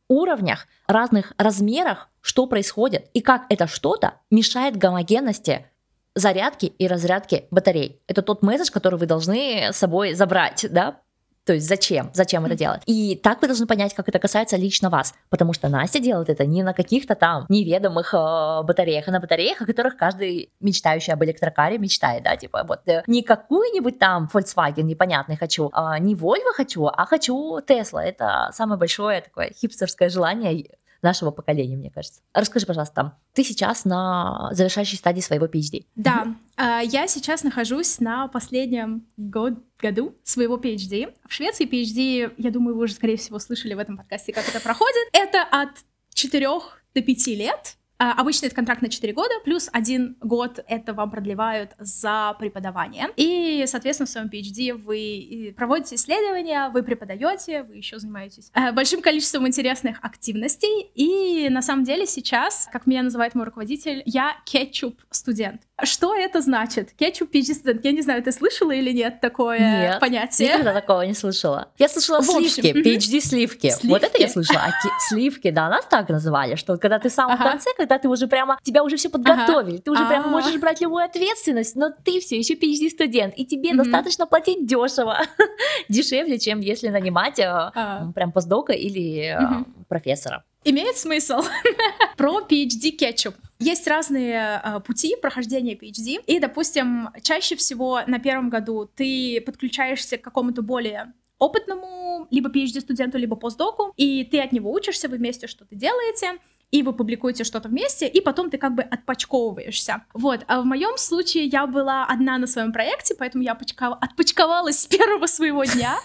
уровнях, 0.07 0.67
разных 0.87 1.33
размерах, 1.37 2.09
что 2.21 2.47
происходит 2.47 3.09
и 3.13 3.21
как 3.21 3.45
это 3.49 3.67
что-то 3.67 4.15
мешает 4.29 4.77
гомогенности 4.77 5.67
зарядки 6.15 6.65
и 6.65 6.87
разрядки 6.87 7.47
батарей. 7.51 8.01
Это 8.07 8.21
тот 8.21 8.41
месседж, 8.41 8.71
который 8.71 8.97
вы 8.97 9.05
должны 9.05 9.69
с 9.71 9.77
собой 9.77 10.13
забрать, 10.13 10.65
да, 10.69 11.01
то 11.45 11.53
есть 11.53 11.67
зачем? 11.67 12.09
Зачем 12.13 12.45
это 12.45 12.55
делать? 12.55 12.81
И 12.87 13.15
так 13.15 13.41
вы 13.41 13.47
должны 13.47 13.67
понять, 13.67 13.93
как 13.93 14.09
это 14.09 14.17
касается 14.17 14.57
лично 14.57 14.89
вас. 14.89 15.13
Потому 15.29 15.53
что 15.53 15.69
Настя 15.69 15.99
делает 15.99 16.29
это 16.29 16.45
не 16.45 16.63
на 16.63 16.73
каких-то 16.73 17.13
там 17.13 17.45
неведомых 17.49 18.13
э, 18.13 18.63
батареях, 18.63 19.07
а 19.07 19.11
на 19.11 19.19
батареях, 19.19 19.61
о 19.61 19.65
которых 19.65 19.95
каждый 19.95 20.49
мечтающий 20.59 21.13
об 21.13 21.23
электрокаре 21.23 21.77
мечтает, 21.77 22.23
да, 22.23 22.35
типа 22.35 22.65
вот 22.67 22.87
э, 22.87 23.03
не 23.05 23.21
какую-нибудь 23.21 23.99
там 23.99 24.27
Volkswagen 24.33 24.83
непонятный 24.83 25.37
хочу, 25.37 25.69
а 25.71 25.99
не 25.99 26.15
Volvo 26.15 26.51
хочу, 26.55 26.87
а 26.87 27.05
хочу 27.05 27.59
Tesla. 27.59 28.01
Это 28.01 28.49
самое 28.51 28.79
большое 28.79 29.21
такое 29.21 29.51
хипстерское 29.53 30.09
желание 30.09 30.65
нашего 31.05 31.31
поколения, 31.31 31.77
мне 31.77 31.89
кажется. 31.89 32.21
Расскажи, 32.33 32.65
пожалуйста, 32.65 33.17
ты 33.33 33.43
сейчас 33.43 33.85
на 33.85 34.49
завершающей 34.51 34.97
стадии 34.97 35.21
своего 35.21 35.45
PhD. 35.45 35.85
Да, 35.95 36.35
а, 36.57 36.81
я 36.81 37.07
сейчас 37.07 37.43
нахожусь 37.43 37.99
на 37.99 38.27
последнем 38.27 39.07
год, 39.15 39.53
году 39.79 40.15
своего 40.23 40.57
PhD. 40.57 41.13
В 41.27 41.33
Швеции 41.33 41.65
PhD, 41.65 42.33
я 42.37 42.51
думаю, 42.51 42.75
вы 42.75 42.83
уже, 42.83 42.93
скорее 42.93 43.17
всего, 43.17 43.39
слышали 43.39 43.73
в 43.73 43.79
этом 43.79 43.97
подкасте, 43.97 44.33
как 44.33 44.47
это 44.49 44.59
проходит. 44.59 45.07
Это 45.13 45.43
от 45.43 45.69
4 46.13 46.47
до 46.95 47.01
5 47.01 47.27
лет. 47.27 47.77
А, 47.97 48.11
обычно 48.13 48.47
это 48.47 48.55
контракт 48.55 48.81
на 48.81 48.89
4 48.89 49.13
года, 49.13 49.33
плюс 49.43 49.69
один 49.71 50.17
год 50.21 50.59
это 50.67 50.93
вам 50.93 51.11
продлевают 51.11 51.71
за 51.79 52.35
преподавание. 52.39 53.09
И, 53.15 53.63
соответственно, 53.67 54.07
в 54.07 54.09
своем 54.09 54.27
PhD 54.27 54.73
вы 54.73 55.53
проводите 55.55 55.95
исследования, 55.95 56.69
вы 56.69 56.83
преподаете, 56.83 57.63
вы 57.63 57.77
еще 57.77 57.99
занимаетесь 57.99 58.51
э, 58.53 58.71
большим 58.73 59.01
количеством 59.01 59.47
интересных 59.47 59.99
активностей. 60.01 60.91
И 60.95 61.47
на 61.49 61.61
самом 61.61 61.85
деле 61.85 62.05
сейчас, 62.05 62.67
как 62.71 62.85
меня 62.85 63.03
называет 63.03 63.33
мой 63.35 63.45
руководитель, 63.45 64.03
я 64.05 64.35
кетчуп-студент. 64.45 65.61
Что 65.83 66.15
это 66.15 66.39
значит? 66.41 66.93
Кетчуп 66.93 67.29
студент. 67.35 67.83
Я 67.83 67.91
не 67.91 68.01
знаю, 68.01 68.23
ты 68.23 68.31
слышала 68.31 68.71
или 68.71 68.91
нет 68.93 69.19
такое 69.19 69.59
Нет, 69.59 69.99
понятие? 69.99 70.47
Никогда 70.47 70.73
такого 70.73 71.01
не 71.01 71.13
слышала. 71.13 71.67
Я 71.77 71.89
слышала 71.89 72.21
сливки, 72.21 72.71
мгм. 72.71 72.81
PhD 72.81 73.19
сливки. 73.19 73.71
Вот 73.83 74.01
это 74.03 74.17
я 74.17 74.29
Сливки. 74.29 74.33
слышала. 74.33 74.61
А 74.65 74.69
ки- 74.69 74.93
сливки, 75.09 75.49
да, 75.51 75.67
нас 75.69 75.85
так 75.85 76.07
называли, 76.07 76.55
что 76.55 76.77
когда 76.77 76.97
ты 76.99 77.09
в 77.09 77.11
самом 77.11 77.33
Ага. 77.33 77.49
конце, 77.51 77.71
когда 77.75 77.97
ты 77.99 78.07
уже 78.07 78.27
прямо, 78.27 78.57
тебя 78.63 78.83
уже 78.83 78.95
все 78.95 79.09
подготовили, 79.09 79.77
ты 79.77 79.91
уже 79.91 80.05
прямо 80.05 80.25
А. 80.27 80.29
можешь 80.29 80.55
брать 80.61 80.79
любую 80.79 81.03
ответственность, 81.03 81.75
но 81.75 81.89
ты 81.89 82.21
все 82.21 82.37
еще 82.37 82.53
PhD 82.53 82.89
студент, 82.89 83.33
и 83.35 83.45
тебе 83.45 83.69
Мгм. 83.73 83.79
достаточно 83.83 84.25
платить 84.25 84.65
дешево, 84.65 85.17
дешевле, 85.89 86.39
чем 86.39 86.61
если 86.61 86.87
нанимать 86.87 87.37
э, 87.39 87.43
А, 87.45 88.11
прям 88.15 88.31
постдока 88.31 88.71
или 88.71 89.35
э. 89.37 89.65
Профессора. 89.95 90.43
Имеет 90.65 90.97
смысл. 90.97 91.41
Про 92.17 92.41
PhD 92.41 92.89
кетчуп. 92.91 93.35
Есть 93.59 93.87
разные 93.87 94.61
э, 94.61 94.79
пути 94.81 95.15
прохождения 95.21 95.75
PhD. 95.75 96.21
И, 96.27 96.39
допустим, 96.39 97.09
чаще 97.21 97.55
всего 97.55 98.01
на 98.07 98.19
первом 98.19 98.49
году 98.49 98.89
ты 98.93 99.41
подключаешься 99.45 100.17
к 100.17 100.21
какому-то 100.21 100.61
более 100.61 101.13
опытному 101.39 102.27
либо 102.29 102.49
PhD-студенту, 102.49 103.17
либо 103.17 103.35
постдоку, 103.35 103.93
и 103.95 104.23
ты 104.25 104.41
от 104.41 104.51
него 104.51 104.71
учишься, 104.71 105.07
вы 105.07 105.17
вместе 105.17 105.47
что-то 105.47 105.75
делаете, 105.75 106.39
и 106.75 106.83
вы 106.83 106.91
публикуете 106.91 107.45
что-то 107.45 107.69
вместе, 107.69 108.05
и 108.05 108.19
потом 108.19 108.49
ты 108.49 108.57
как 108.57 108.75
бы 108.75 108.83
отпочковываешься. 108.83 110.03
Вот, 110.13 110.41
а 110.47 110.61
в 110.61 110.65
моем 110.65 110.97
случае 110.97 111.45
я 111.45 111.67
была 111.67 112.05
одна 112.05 112.37
на 112.37 112.47
своем 112.47 112.73
проекте, 112.73 113.15
поэтому 113.17 113.45
я 113.45 113.53
почкова- 113.53 113.97
отпочковалась 114.01 114.79
с 114.79 114.87
первого 114.87 115.25
своего 115.27 115.63
дня, 115.63 115.95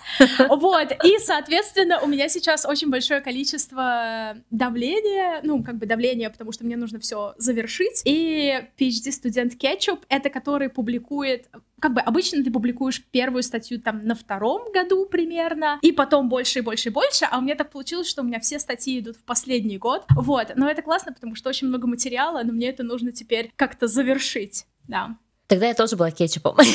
вот, 0.48 0.92
и, 1.04 1.18
соответственно, 1.18 2.00
у 2.00 2.06
меня 2.06 2.28
сейчас 2.28 2.64
очень 2.64 2.88
большое 2.88 3.20
количество 3.20 4.37
давления, 4.52 5.40
ну, 5.42 5.64
как 5.64 5.76
бы 5.76 5.87
давления, 5.87 6.30
потому 6.30 6.52
что 6.52 6.64
мне 6.64 6.76
нужно 6.76 7.00
все 7.00 7.35
завершить, 7.37 8.02
и 8.04 8.61
PhD-студент 8.78 9.56
Кетчуп— 9.56 10.04
это 10.09 10.30
который 10.30 10.68
публикует 10.68 11.48
как 11.80 11.94
бы 11.94 12.00
обычно 12.00 12.44
ты 12.44 12.50
публикуешь 12.50 13.02
первую 13.11 13.42
статью 13.42 13.80
там 13.80 14.04
на 14.04 14.14
втором 14.14 14.70
году 14.72 15.06
примерно, 15.06 15.78
и 15.83 15.92
потом 15.92 16.28
больше 16.28 16.61
и 16.61 16.62
больше 16.62 16.90
и 16.90 16.92
больше, 16.92 17.26
а 17.30 17.38
у 17.38 17.40
меня 17.40 17.56
так 17.56 17.70
получилось, 17.70 18.09
что 18.09 18.22
у 18.22 18.24
меня 18.24 18.38
все 18.38 18.59
статьи 18.59 19.00
идут 19.00 19.16
в 19.16 19.24
последний 19.24 19.78
год, 19.78 20.04
вот, 20.11 20.54
но 20.61 20.68
это 20.68 20.83
классно, 20.83 21.14
потому 21.14 21.35
что 21.37 21.49
очень 21.49 21.68
много 21.68 21.87
материала, 21.87 22.42
но 22.44 22.53
мне 22.53 22.68
это 22.68 22.83
нужно 22.83 23.12
теперь 23.12 23.51
как-то 23.57 23.87
завершить, 23.87 24.66
да. 24.87 25.16
Тогда 25.46 25.68
я 25.68 25.75
тоже 25.75 25.96
была 25.96 26.11
кетчупом. 26.11 26.55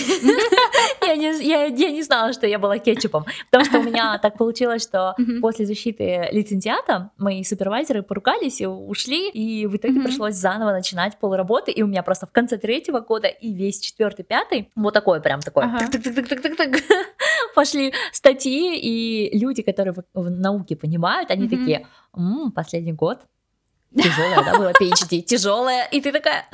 Я 1.05 1.15
не, 1.15 1.47
я, 1.47 1.65
я 1.65 1.91
не 1.91 2.01
знала, 2.01 2.33
что 2.33 2.47
я 2.47 2.57
была 2.57 2.79
кетчупом, 2.79 3.25
потому 3.51 3.65
что 3.65 3.79
у 3.79 3.83
меня 3.83 4.17
так 4.17 4.37
получилось, 4.39 4.81
что 4.81 5.15
после 5.39 5.67
защиты 5.67 6.27
лицензиата 6.31 7.11
мои 7.17 7.43
супервайзеры 7.43 8.01
поругались 8.01 8.59
и 8.59 8.65
ушли, 8.65 9.29
и 9.29 9.67
в 9.67 9.75
итоге 9.75 10.01
пришлось 10.01 10.33
заново 10.33 10.71
начинать 10.71 11.19
полработы, 11.19 11.71
и 11.71 11.83
у 11.83 11.87
меня 11.87 12.01
просто 12.01 12.25
в 12.25 12.31
конце 12.31 12.57
третьего 12.57 13.01
года 13.01 13.27
и 13.27 13.53
весь 13.53 13.79
четвертый, 13.81 14.23
пятый, 14.23 14.71
вот 14.75 14.95
такое 14.95 15.19
прям 15.19 15.41
такое, 15.41 15.65
пошли 17.53 17.93
статьи, 18.11 18.75
и 18.79 19.37
люди, 19.37 19.61
которые 19.61 19.93
в, 19.93 20.29
науке 20.31 20.75
понимают, 20.75 21.29
они 21.29 21.47
такие, 21.47 21.87
«М, 22.17 22.51
последний 22.51 22.93
год, 22.93 23.19
Тяжелая, 23.95 24.43
да, 24.43 24.57
была 24.57 24.71
PhD, 24.71 25.21
тяжелая. 25.25 25.87
И 25.91 26.01
ты 26.01 26.11
такая, 26.11 26.45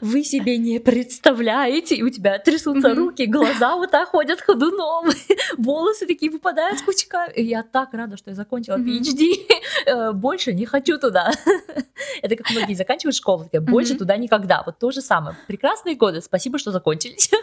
вы 0.00 0.24
себе 0.24 0.56
не 0.58 0.78
представляете, 0.78 1.96
и 1.96 2.02
у 2.02 2.08
тебя 2.08 2.38
трясутся 2.38 2.94
руки, 2.94 3.26
глаза 3.26 3.76
вот 3.76 3.90
так 3.90 4.08
ходят 4.08 4.40
ходуном, 4.40 5.10
волосы 5.58 6.06
такие 6.06 6.30
выпадают 6.30 6.82
кучка. 6.82 7.26
И 7.34 7.44
я 7.44 7.62
так 7.62 7.92
рада, 7.92 8.16
что 8.16 8.30
я 8.30 8.36
закончила. 8.36 8.76
PhD. 8.76 9.46
Э, 9.86 10.12
Больше 10.12 10.52
не 10.52 10.66
хочу 10.66 10.98
туда. 10.98 11.30
Это 12.22 12.36
как 12.36 12.50
многие 12.50 12.74
заканчивают 12.74 13.14
школу, 13.14 13.44
такая, 13.44 13.60
больше 13.60 13.94
туда 13.94 14.16
никогда. 14.16 14.62
Вот 14.66 14.78
то 14.78 14.90
же 14.90 15.00
самое. 15.00 15.36
Прекрасные 15.46 15.94
годы, 15.94 16.20
спасибо, 16.20 16.58
что 16.58 16.70
закончились. 16.72 17.30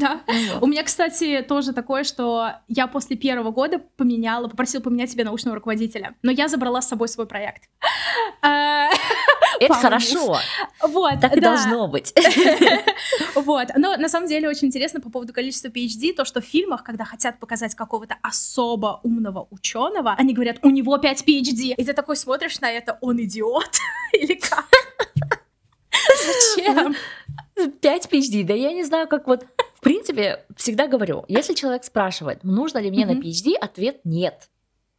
Да. 0.00 0.20
У 0.60 0.66
меня, 0.66 0.82
кстати, 0.82 1.44
тоже 1.48 1.72
такое, 1.72 2.02
что 2.02 2.54
я 2.66 2.88
после 2.88 3.16
первого 3.16 3.52
года 3.52 3.80
поменяла, 3.96 4.48
попросила 4.48 4.82
поменять 4.82 5.12
себе 5.12 5.22
научного 5.22 5.54
руководителя, 5.56 6.16
но 6.22 6.32
я 6.32 6.48
забрала 6.48 6.82
с 6.82 6.88
собой 6.88 7.06
свой 7.06 7.26
проект. 7.26 7.68
Это 9.60 9.74
хорошо, 9.74 10.38
Вот, 10.80 11.20
так 11.20 11.36
и 11.36 11.40
должно 11.40 11.86
быть. 11.88 12.14
Вот. 13.34 13.68
Но 13.76 13.96
на 13.96 14.08
самом 14.08 14.28
деле 14.28 14.48
очень 14.48 14.68
интересно 14.68 15.00
по 15.00 15.10
поводу 15.10 15.32
количества 15.32 15.68
PhD, 15.68 16.14
то, 16.14 16.24
что 16.24 16.40
в 16.40 16.44
фильмах, 16.44 16.82
когда 16.82 17.04
хотят 17.04 17.38
показать 17.38 17.74
какого-то 17.74 18.16
особо 18.22 19.00
умного 19.02 19.46
ученого, 19.50 20.14
они 20.18 20.34
говорят, 20.34 20.58
у 20.62 20.70
него 20.70 20.96
5 20.98 21.24
PhD. 21.26 21.74
И 21.76 21.84
ты 21.84 21.92
такой 21.92 22.16
смотришь 22.16 22.60
на 22.60 22.70
это, 22.70 22.98
он 23.00 23.20
идиот? 23.22 23.70
Или 24.12 24.34
как? 24.34 24.66
Зачем? 26.56 26.94
5 27.80 28.08
PhD, 28.10 28.44
да 28.44 28.54
я 28.54 28.72
не 28.72 28.84
знаю, 28.84 29.08
как 29.08 29.26
вот... 29.26 29.46
В 29.74 29.82
принципе, 29.82 30.44
всегда 30.56 30.86
говорю, 30.88 31.24
если 31.26 31.54
человек 31.54 31.84
спрашивает, 31.84 32.44
нужно 32.44 32.78
ли 32.78 32.90
мне 32.90 33.06
на. 33.06 33.12
PhD, 33.12 33.54
ответ 33.54 34.00
нет. 34.04 34.50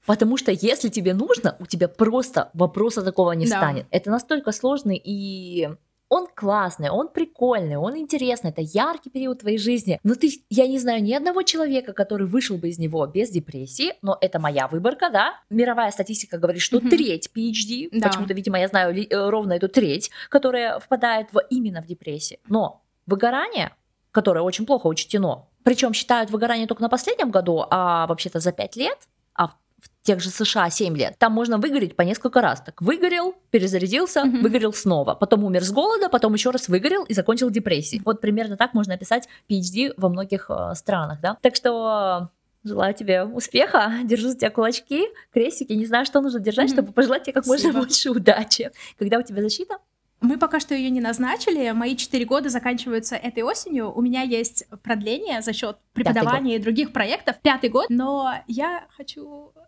Потому 0.06 0.38
что 0.38 0.52
если 0.52 0.90
тебе 0.90 1.14
нужно, 1.14 1.56
у 1.60 1.66
тебя 1.66 1.88
просто 1.88 2.50
вопроса 2.54 3.02
такого 3.04 3.32
не 3.34 3.46
Да. 3.46 3.58
станет. 3.58 3.86
Это 3.92 4.10
настолько 4.10 4.52
сложный 4.52 5.00
и 5.04 5.70
он 6.14 6.28
классный, 6.36 6.90
он 6.90 7.08
прикольный, 7.08 7.78
он 7.78 7.96
интересный, 7.98 8.50
это 8.50 8.60
яркий 8.62 9.10
период 9.10 9.40
твоей 9.40 9.58
жизни. 9.58 9.98
Но 10.04 10.16
ты, 10.16 10.30
я 10.50 10.68
не 10.68 10.78
знаю 10.78 11.02
ни 11.02 11.14
одного 11.14 11.42
человека, 11.44 11.94
который 11.94 12.28
вышел 12.28 12.58
бы 12.58 12.68
из 12.68 12.78
него 12.78 13.08
без 13.08 13.30
депрессии, 13.30 13.94
но 14.02 14.18
это 14.20 14.38
моя 14.38 14.68
выборка, 14.68 15.10
да. 15.10 15.36
Мировая 15.50 15.90
статистика 15.92 16.38
говорит, 16.38 16.62
что 16.62 16.80
Мгм. 16.82 16.90
треть 16.90 17.30
PhD, 17.34 17.88
Да. 17.94 18.10
почему-то, 18.10 18.34
видимо, 18.34 18.60
я 18.60 18.68
знаю 18.68 18.94
э, 18.94 19.30
ровно 19.30 19.54
эту 19.54 19.70
треть, 19.70 20.12
которая 20.28 20.80
впадает 20.80 21.28
в, 21.32 21.40
именно 21.50 21.82
в 21.82 21.86
депрессию. 21.86 22.40
Но 22.50 22.82
выгорание, 23.06 23.72
которое 24.12 24.42
очень 24.42 24.66
плохо 24.66 24.88
учтено, 24.88 25.48
причем 25.64 25.94
считают 25.94 26.30
выгорание 26.30 26.68
только 26.68 26.82
на 26.82 26.90
последнем 26.90 27.32
году, 27.32 27.64
а 27.70 28.06
вообще-то 28.08 28.42
за 28.42 28.52
5 28.52 28.76
лет, 28.76 28.98
а 29.34 29.48
в 29.48 29.56
тех 30.04 30.20
же 30.20 30.30
США 30.30 30.70
7 30.70 30.96
лет, 30.98 31.16
там 31.20 31.32
можно 31.34 31.58
выгореть 31.58 31.96
по 31.96 32.02
несколько 32.02 32.42
раз. 32.42 32.62
Так 32.62 32.82
выгорел, 32.82 33.36
перезарядился, 33.52 34.26
Мгм. 34.26 34.42
выгорел 34.42 34.74
снова, 34.74 35.14
потом 35.16 35.44
умер 35.44 35.64
с 35.64 35.72
голода, 35.72 36.10
потом 36.10 36.34
еще 36.34 36.50
раз 36.50 36.68
выгорел 36.70 37.04
и 37.04 37.14
закончил 37.14 37.50
депрессией. 37.50 38.02
Вот 38.06 38.22
примерно 38.22 38.58
так 38.58 38.74
можно 38.74 38.94
описать 38.96 39.28
PhD 39.50 39.94
во 39.98 40.10
многих 40.10 40.48
э, 40.50 40.74
странах, 40.76 41.20
да. 41.22 41.38
Так 41.42 41.56
что 41.56 42.30
Желаю 42.64 42.94
тебе 42.94 43.24
успеха, 43.24 43.92
держу 44.04 44.28
за 44.30 44.36
тебя 44.38 44.52
кулачки, 44.52 45.08
крестики, 45.34 45.74
не 45.74 45.88
знаю, 45.88 46.06
что 46.06 46.22
нужно 46.22 46.40
держать, 46.40 46.68
Мгм. 46.70 46.74
чтобы 46.76 46.92
пожелать 46.94 47.24
тебе 47.24 47.34
как 47.34 47.48
можно 47.48 47.64
Спасибо. 47.72 47.80
больше 47.80 48.12
удачи. 48.12 48.70
Когда 49.00 49.18
у 49.18 49.24
тебя 49.24 49.42
защита? 49.42 49.80
Мы 50.20 50.38
пока 50.38 50.60
что 50.60 50.76
ее 50.76 50.92
не 50.92 51.02
назначили. 51.02 51.72
Мои 51.72 51.96
четыре 51.96 52.24
года 52.26 52.50
заканчиваются 52.50 53.16
этой 53.16 53.42
осенью. 53.42 53.92
У 53.92 54.00
меня 54.02 54.22
есть 54.22 54.66
продление 54.84 55.42
за 55.42 55.54
счет 55.54 55.78
преподавания 55.94 56.58
и 56.58 56.60
других 56.60 56.94
проектов. 56.94 57.38
Пятый 57.42 57.72
год, 57.72 57.88
но 57.90 58.32
я 58.46 58.86
хочу 58.96 59.52
э, 59.56 59.60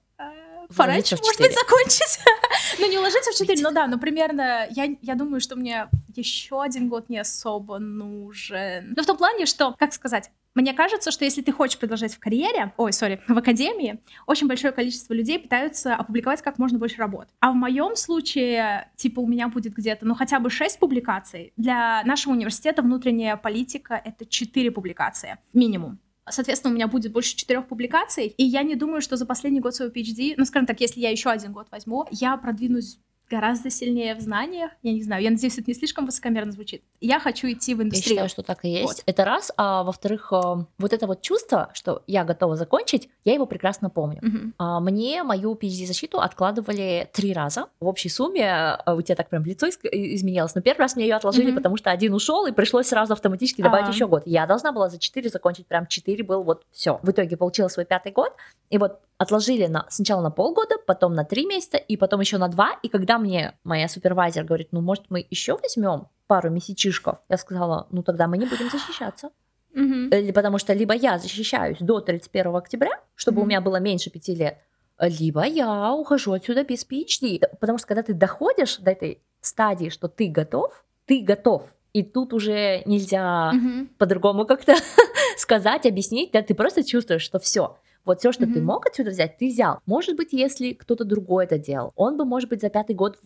пораньше, 0.75 1.17
может 1.17 1.41
быть, 1.41 1.53
закончить. 1.53 2.19
ну, 2.79 2.89
не 2.89 2.97
уложиться 2.97 3.31
в 3.31 3.35
четыре, 3.35 3.61
но 3.61 3.71
да, 3.71 3.87
но 3.87 3.97
примерно 3.97 4.67
я, 4.69 4.95
я 5.01 5.15
думаю, 5.15 5.41
что 5.41 5.55
мне 5.55 5.87
еще 6.15 6.61
один 6.61 6.89
год 6.89 7.09
не 7.09 7.19
особо 7.19 7.79
нужен. 7.79 8.93
Ну, 8.95 9.03
в 9.03 9.05
том 9.05 9.17
плане, 9.17 9.45
что, 9.45 9.75
как 9.77 9.93
сказать, 9.93 10.31
мне 10.55 10.73
кажется, 10.73 11.09
что 11.09 11.25
если 11.25 11.41
ты 11.41 11.51
хочешь 11.51 11.79
продолжать 11.79 12.13
в 12.13 12.19
карьере, 12.19 12.73
ой, 12.77 12.93
сори, 12.93 13.21
в 13.27 13.35
академии, 13.35 13.99
очень 14.27 14.47
большое 14.47 14.71
количество 14.71 15.13
людей 15.13 15.39
пытаются 15.39 15.95
опубликовать 15.95 16.43
как 16.43 16.59
можно 16.59 16.77
больше 16.77 16.97
работ. 16.97 17.27
А 17.39 17.51
в 17.51 17.55
моем 17.55 17.95
случае, 17.95 18.91
типа, 18.95 19.19
у 19.19 19.27
меня 19.27 19.47
будет 19.47 19.73
где-то, 19.73 20.05
ну, 20.05 20.13
хотя 20.13 20.39
бы 20.39 20.51
6 20.51 20.77
публикаций. 20.77 21.53
Для 21.57 22.03
нашего 22.03 22.33
университета 22.33 22.83
внутренняя 22.83 23.35
политика— 23.35 23.99
это 24.05 24.27
4 24.27 24.69
публикации, 24.69 25.39
минимум. 25.53 25.97
Соответственно, 26.29 26.71
у 26.71 26.75
меня 26.75 26.87
будет 26.87 27.11
больше 27.11 27.35
четырех 27.35 27.67
публикаций, 27.67 28.27
и 28.27 28.43
я 28.43 28.63
не 28.63 28.75
думаю, 28.75 29.01
что 29.01 29.17
за 29.17 29.25
последний 29.25 29.59
год 29.59 29.75
своего 29.75 29.93
PhD, 29.93 30.35
ну, 30.37 30.45
скажем 30.45 30.65
так, 30.65 30.79
если 30.79 31.01
я 31.01 31.09
еще 31.09 31.29
один 31.29 31.51
год 31.51 31.67
возьму, 31.71 32.05
я 32.11 32.37
продвинусь 32.37 32.99
гораздо 33.29 33.69
сильнее 33.69 34.15
в 34.15 34.19
знаниях. 34.19 34.71
Я 34.83 34.93
не 34.93 35.01
знаю, 35.01 35.23
я 35.23 35.31
надеюсь, 35.31 35.57
это 35.57 35.63
не 35.67 35.73
слишком 35.73 36.05
высокомерно 36.05 36.51
звучит. 36.51 36.83
Я 37.01 37.19
хочу 37.19 37.47
идти 37.51 37.73
в 37.73 37.79
Я 37.79 37.83
индустрию. 37.85 38.09
считаю, 38.15 38.29
что 38.29 38.43
так 38.43 38.63
и 38.65 38.69
есть. 38.69 38.83
Вот. 38.85 39.03
Это 39.05 39.25
раз. 39.25 39.51
А 39.57 39.83
во-вторых, 39.83 40.31
э, 40.31 40.35
вот 40.77 40.93
это 40.93 41.07
вот 41.07 41.21
чувство, 41.21 41.69
что 41.73 42.03
я 42.07 42.23
готова 42.25 42.55
закончить, 42.55 43.09
я 43.25 43.33
его 43.33 43.45
прекрасно 43.45 43.89
помню. 43.89 44.21
А, 44.57 44.79
Мне 44.79 45.23
мою 45.23 45.53
PhD-защиту 45.55 46.19
откладывали 46.19 47.09
три 47.13 47.33
раза. 47.33 47.67
В 47.79 47.87
общей 47.87 48.09
сумме 48.09 48.49
а, 48.51 48.93
у 48.93 49.01
тебя 49.01 49.15
так 49.15 49.29
прям 49.29 49.43
лицо 49.45 49.67
изменилось. 49.69 50.53
Но 50.55 50.61
первый 50.61 50.81
раз 50.81 50.95
мне 50.95 51.05
ее 51.07 51.15
отложили, 51.15 51.47
Мгм. 51.47 51.55
потому 51.57 51.77
что 51.77 51.91
один 51.91 52.13
ушел, 52.13 52.45
и 52.45 52.51
пришлось 52.51 52.87
сразу 52.87 53.13
автоматически 53.13 53.61
добавить 53.61 53.87
А. 53.87 53.91
еще 53.91 54.07
год. 54.07 54.23
Я 54.25 54.45
должна 54.45 54.71
была 54.71 54.89
за 54.89 54.99
четыре 54.99 55.29
закончить, 55.29 55.65
прям 55.67 55.87
четыре 55.87 56.23
был 56.23 56.43
вот 56.43 56.65
все. 56.71 56.99
В 57.01 57.09
итоге 57.11 57.35
получила 57.37 57.67
свой 57.67 57.85
пятый 57.85 58.11
год, 58.11 58.33
и 58.69 58.77
вот 58.77 58.99
отложили 59.23 59.65
на, 59.67 59.85
сначала 59.89 60.21
на 60.21 60.29
полгода, 60.31 60.75
потом 60.85 61.13
на 61.15 61.23
три 61.25 61.45
месяца, 61.45 61.77
и 61.77 61.97
потом 61.97 62.19
еще 62.21 62.37
на 62.37 62.47
два. 62.47 62.77
И 62.83 62.89
когда 62.89 63.17
мне 63.17 63.53
моя 63.63 63.87
супервайзер 63.87 64.43
говорит, 64.43 64.67
ну 64.71 64.81
может 64.81 65.05
мы 65.09 65.25
еще 65.31 65.57
возьмем 65.57 66.07
пару 66.27 66.49
месячишков, 66.51 67.17
я 67.29 67.37
сказала, 67.37 67.87
ну 67.91 68.03
тогда 68.03 68.27
мы 68.27 68.37
не 68.37 68.45
будем 68.45 68.69
защищаться. 68.69 69.29
Э, 69.75 70.31
Потому 70.33 70.59
что 70.59 70.73
либо 70.73 70.93
я 70.93 71.17
защищаюсь 71.17 71.77
до 71.79 71.99
31 71.99 72.55
октября, 72.55 72.91
чтобы 73.15 73.39
у 73.39 73.41
Мгм. 73.41 73.49
меня 73.49 73.61
было 73.61 73.77
меньше 73.79 74.09
пяти 74.11 74.35
лет, 74.35 74.57
либо 74.99 75.43
я 75.45 75.91
ухожу 75.93 76.31
отсюда 76.33 76.63
без 76.63 76.85
PhD. 76.85 77.41
Потому 77.59 77.77
что 77.79 77.87
когда 77.87 78.03
ты 78.03 78.13
доходишь 78.13 78.77
до 78.77 78.91
этой 78.91 79.21
стадии, 79.41 79.89
что 79.89 80.07
ты 80.07 80.27
готов, 80.29 80.83
ты 81.05 81.21
готов. 81.21 81.63
И 81.93 82.01
тут 82.03 82.33
уже 82.33 82.81
нельзя 82.85 83.51
Мгм. 83.53 83.89
по-другому 83.97 84.45
как-то 84.45 84.73
сказать, 85.37 85.85
объяснить, 85.85 86.31
да, 86.31 86.41
ты 86.41 86.53
просто 86.55 86.83
чувствуешь, 86.83 87.21
что 87.23 87.39
все. 87.39 87.77
Вот 88.05 88.19
все, 88.19 88.31
что 88.31 88.43
ты 88.45 88.59
Мгм. 88.59 88.65
мог 88.65 88.85
отсюда 88.85 89.11
взять, 89.11 89.37
ты 89.37 89.47
взял. 89.49 89.79
Может 89.85 90.15
быть, 90.17 90.33
если 90.33 90.73
кто-то 90.73 91.05
другой 91.05 91.45
это 91.45 91.57
делал, 91.57 91.91
он 91.95 92.17
бы, 92.17 92.25
может 92.25 92.49
быть, 92.49 92.61
за 92.61 92.69
пятый 92.69 92.95
год 92.95 93.19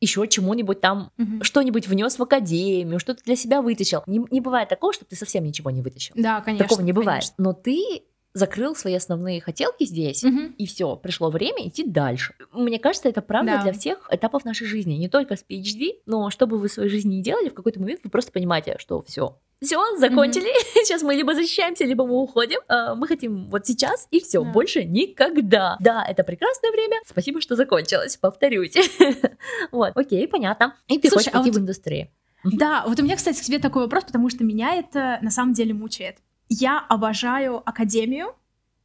еще 0.00 0.26
чему-нибудь 0.28 0.80
там 0.80 1.10
Мгм. 1.16 1.42
что-нибудь 1.42 1.86
внес 1.88 2.18
в 2.18 2.22
академию, 2.22 2.98
что-то 2.98 3.22
для 3.24 3.36
себя 3.36 3.62
вытащил. 3.62 4.02
Не, 4.06 4.24
не 4.30 4.40
бывает 4.40 4.68
такого, 4.68 4.92
что 4.92 5.04
ты 5.04 5.16
совсем 5.16 5.44
ничего 5.44 5.70
не 5.70 5.80
вытащил. 5.82 6.14
Да, 6.16 6.40
конечно. 6.40 6.66
такого 6.66 6.82
не 6.84 6.92
бывает. 6.92 7.22
конечно. 7.22 7.34
Но 7.38 7.52
ты 7.52 8.02
закрыл 8.34 8.74
свои 8.74 8.94
основные 8.94 9.40
хотелки 9.40 9.84
здесь, 9.84 10.22
Мгм. 10.24 10.54
и 10.58 10.66
все, 10.66 10.96
пришло 10.96 11.30
время 11.30 11.68
идти 11.68 11.84
дальше. 11.84 12.34
Мне 12.52 12.78
кажется, 12.80 13.08
это 13.08 13.22
правда 13.22 13.52
Да. 13.58 13.62
для 13.62 13.72
всех 13.72 14.08
этапов 14.10 14.44
нашей 14.44 14.66
жизни, 14.66 14.94
не 14.94 15.08
только 15.08 15.36
с 15.36 15.44
PhD, 15.48 16.00
но 16.04 16.30
что 16.30 16.46
бы 16.46 16.58
вы 16.58 16.68
в 16.68 16.72
своей 16.72 16.88
жизни 16.90 17.14
не 17.16 17.22
делали, 17.22 17.48
в 17.48 17.54
какой-то 17.54 17.80
момент 17.80 18.00
вы 18.04 18.10
просто 18.10 18.32
понимаете, 18.32 18.76
что 18.78 19.02
все. 19.04 19.38
Все, 19.62 19.80
закончили. 19.98 20.46
Сейчас 20.84 21.02
мы 21.02 21.14
либо 21.14 21.32
защищаемся, 21.34 21.84
либо 21.84 22.04
мы 22.06 22.20
уходим. 22.20 22.58
А, 22.68 22.94
Мы 22.96 23.06
хотим 23.06 23.48
вот 23.48 23.66
сейчас 23.66 24.08
и 24.10 24.20
все, 24.20 24.42
Да. 24.44 24.50
больше 24.50 24.84
никогда. 24.84 25.76
Да, 25.80 26.04
это 26.06 26.22
прекрасное 26.24 26.70
время. 26.72 26.96
Спасибо, 27.06 27.40
что 27.40 27.54
закончилось. 27.56 28.16
Повторюсь. 28.16 28.74
Вот, 29.72 29.92
окей, 29.96 30.26
понятно. 30.28 30.74
И 30.88 30.98
ты 30.98 31.08
Слушай, 31.08 31.24
хочешь 31.26 31.32
а 31.34 31.36
пойти 31.38 31.50
вот- 31.50 31.58
в 31.58 31.62
индустрию. 31.62 32.08
Да, 32.44 32.84
вот 32.86 32.98
у 33.00 33.02
меня, 33.02 33.16
кстати, 33.16 33.40
к 33.40 33.44
тебе 33.44 33.58
такой 33.58 33.82
вопрос, 33.84 34.04
потому 34.04 34.28
что 34.28 34.44
меня 34.44 34.74
это 34.74 35.18
на 35.22 35.30
самом 35.30 35.54
деле 35.54 35.72
мучает. 35.72 36.18
Я 36.48 36.78
обожаю 36.78 37.62
академию, 37.68 38.34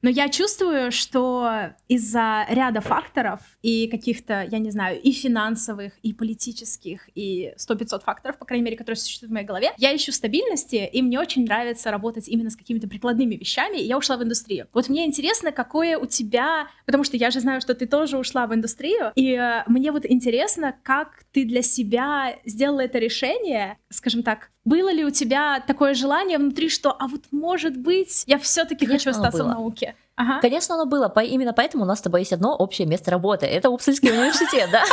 но 0.01 0.09
я 0.09 0.29
чувствую, 0.29 0.91
что 0.91 1.73
из-за 1.89 2.45
ряда 2.49 2.79
факторов 2.79 3.41
и 3.61 3.87
каких-то, 3.87 4.47
я 4.49 4.57
не 4.57 4.71
знаю, 4.71 4.99
и 5.01 5.11
финансовых, 5.11 5.97
и 6.01 6.13
политических, 6.13 7.09
и 7.15 7.53
100-500 7.57 8.03
факторов, 8.03 8.37
по 8.37 8.45
крайней 8.45 8.63
мере, 8.63 8.77
которые 8.77 8.97
существуют 8.97 9.31
в 9.31 9.33
моей 9.33 9.45
голове, 9.45 9.71
я 9.77 9.93
ищу 9.93 10.13
стабильности, 10.13 10.89
и 10.91 11.01
мне 11.01 11.19
очень 11.19 11.43
нравится 11.43 11.91
работать 11.91 12.29
именно 12.29 12.49
с 12.49 12.55
какими-то 12.55 12.87
прикладными 12.87 13.35
вещами, 13.35 13.77
и 13.77 13.83
я 13.83 13.97
ушла 13.97 14.15
в 14.15 14.23
индустрию. 14.23 14.67
Вот 14.73 14.87
мне 14.87 15.05
интересно, 15.05 15.51
какое 15.51 15.97
у 15.97 16.05
тебя, 16.05 16.67
потому 16.85 17.03
что 17.03 17.17
я 17.17 17.29
же 17.29 17.41
знаю, 17.41 17.59
что 17.59 17.75
ты 17.75 17.85
тоже 17.85 18.17
ушла 18.17 18.47
в 18.47 18.53
индустрию, 18.55 19.11
и 19.15 19.33
э, 19.33 19.63
мне 19.67 19.91
вот 19.91 20.05
интересно, 20.05 20.75
как 20.83 21.25
ты 21.33 21.43
для 21.43 21.61
себя 21.61 22.37
сделала 22.45 22.81
это 22.81 22.99
решение, 22.99 23.77
скажем 23.89 24.23
так, 24.23 24.51
было 24.69 24.91
ли 24.91 25.03
у 25.03 25.10
тебя 25.10 25.63
такое 25.65 25.93
желание 25.93 26.38
внутри, 26.38 26.69
что, 26.69 26.91
а 26.91 27.08
вот 27.08 27.21
может 27.32 27.75
быть, 27.77 28.23
я 28.27 28.38
все-таки 28.38 28.86
хочу 28.86 29.10
остаться 29.10 29.43
в 29.43 29.47
науке? 29.47 29.95
Ага. 30.15 30.39
Конечно, 30.41 30.75
оно 30.75 30.86
было. 30.86 31.08
По- 31.10 31.21
Именно 31.21 31.53
поэтому 31.53 31.84
у 31.84 31.88
нас 31.88 31.99
с 31.99 32.01
тобой 32.01 32.21
есть 32.21 32.34
одно 32.34 32.53
общее 32.55 32.86
место 32.88 33.10
работы. 33.10 33.45
Это 33.45 33.69
Упсальский 33.69 34.12
университет, 34.17 34.69
да? 34.71 34.84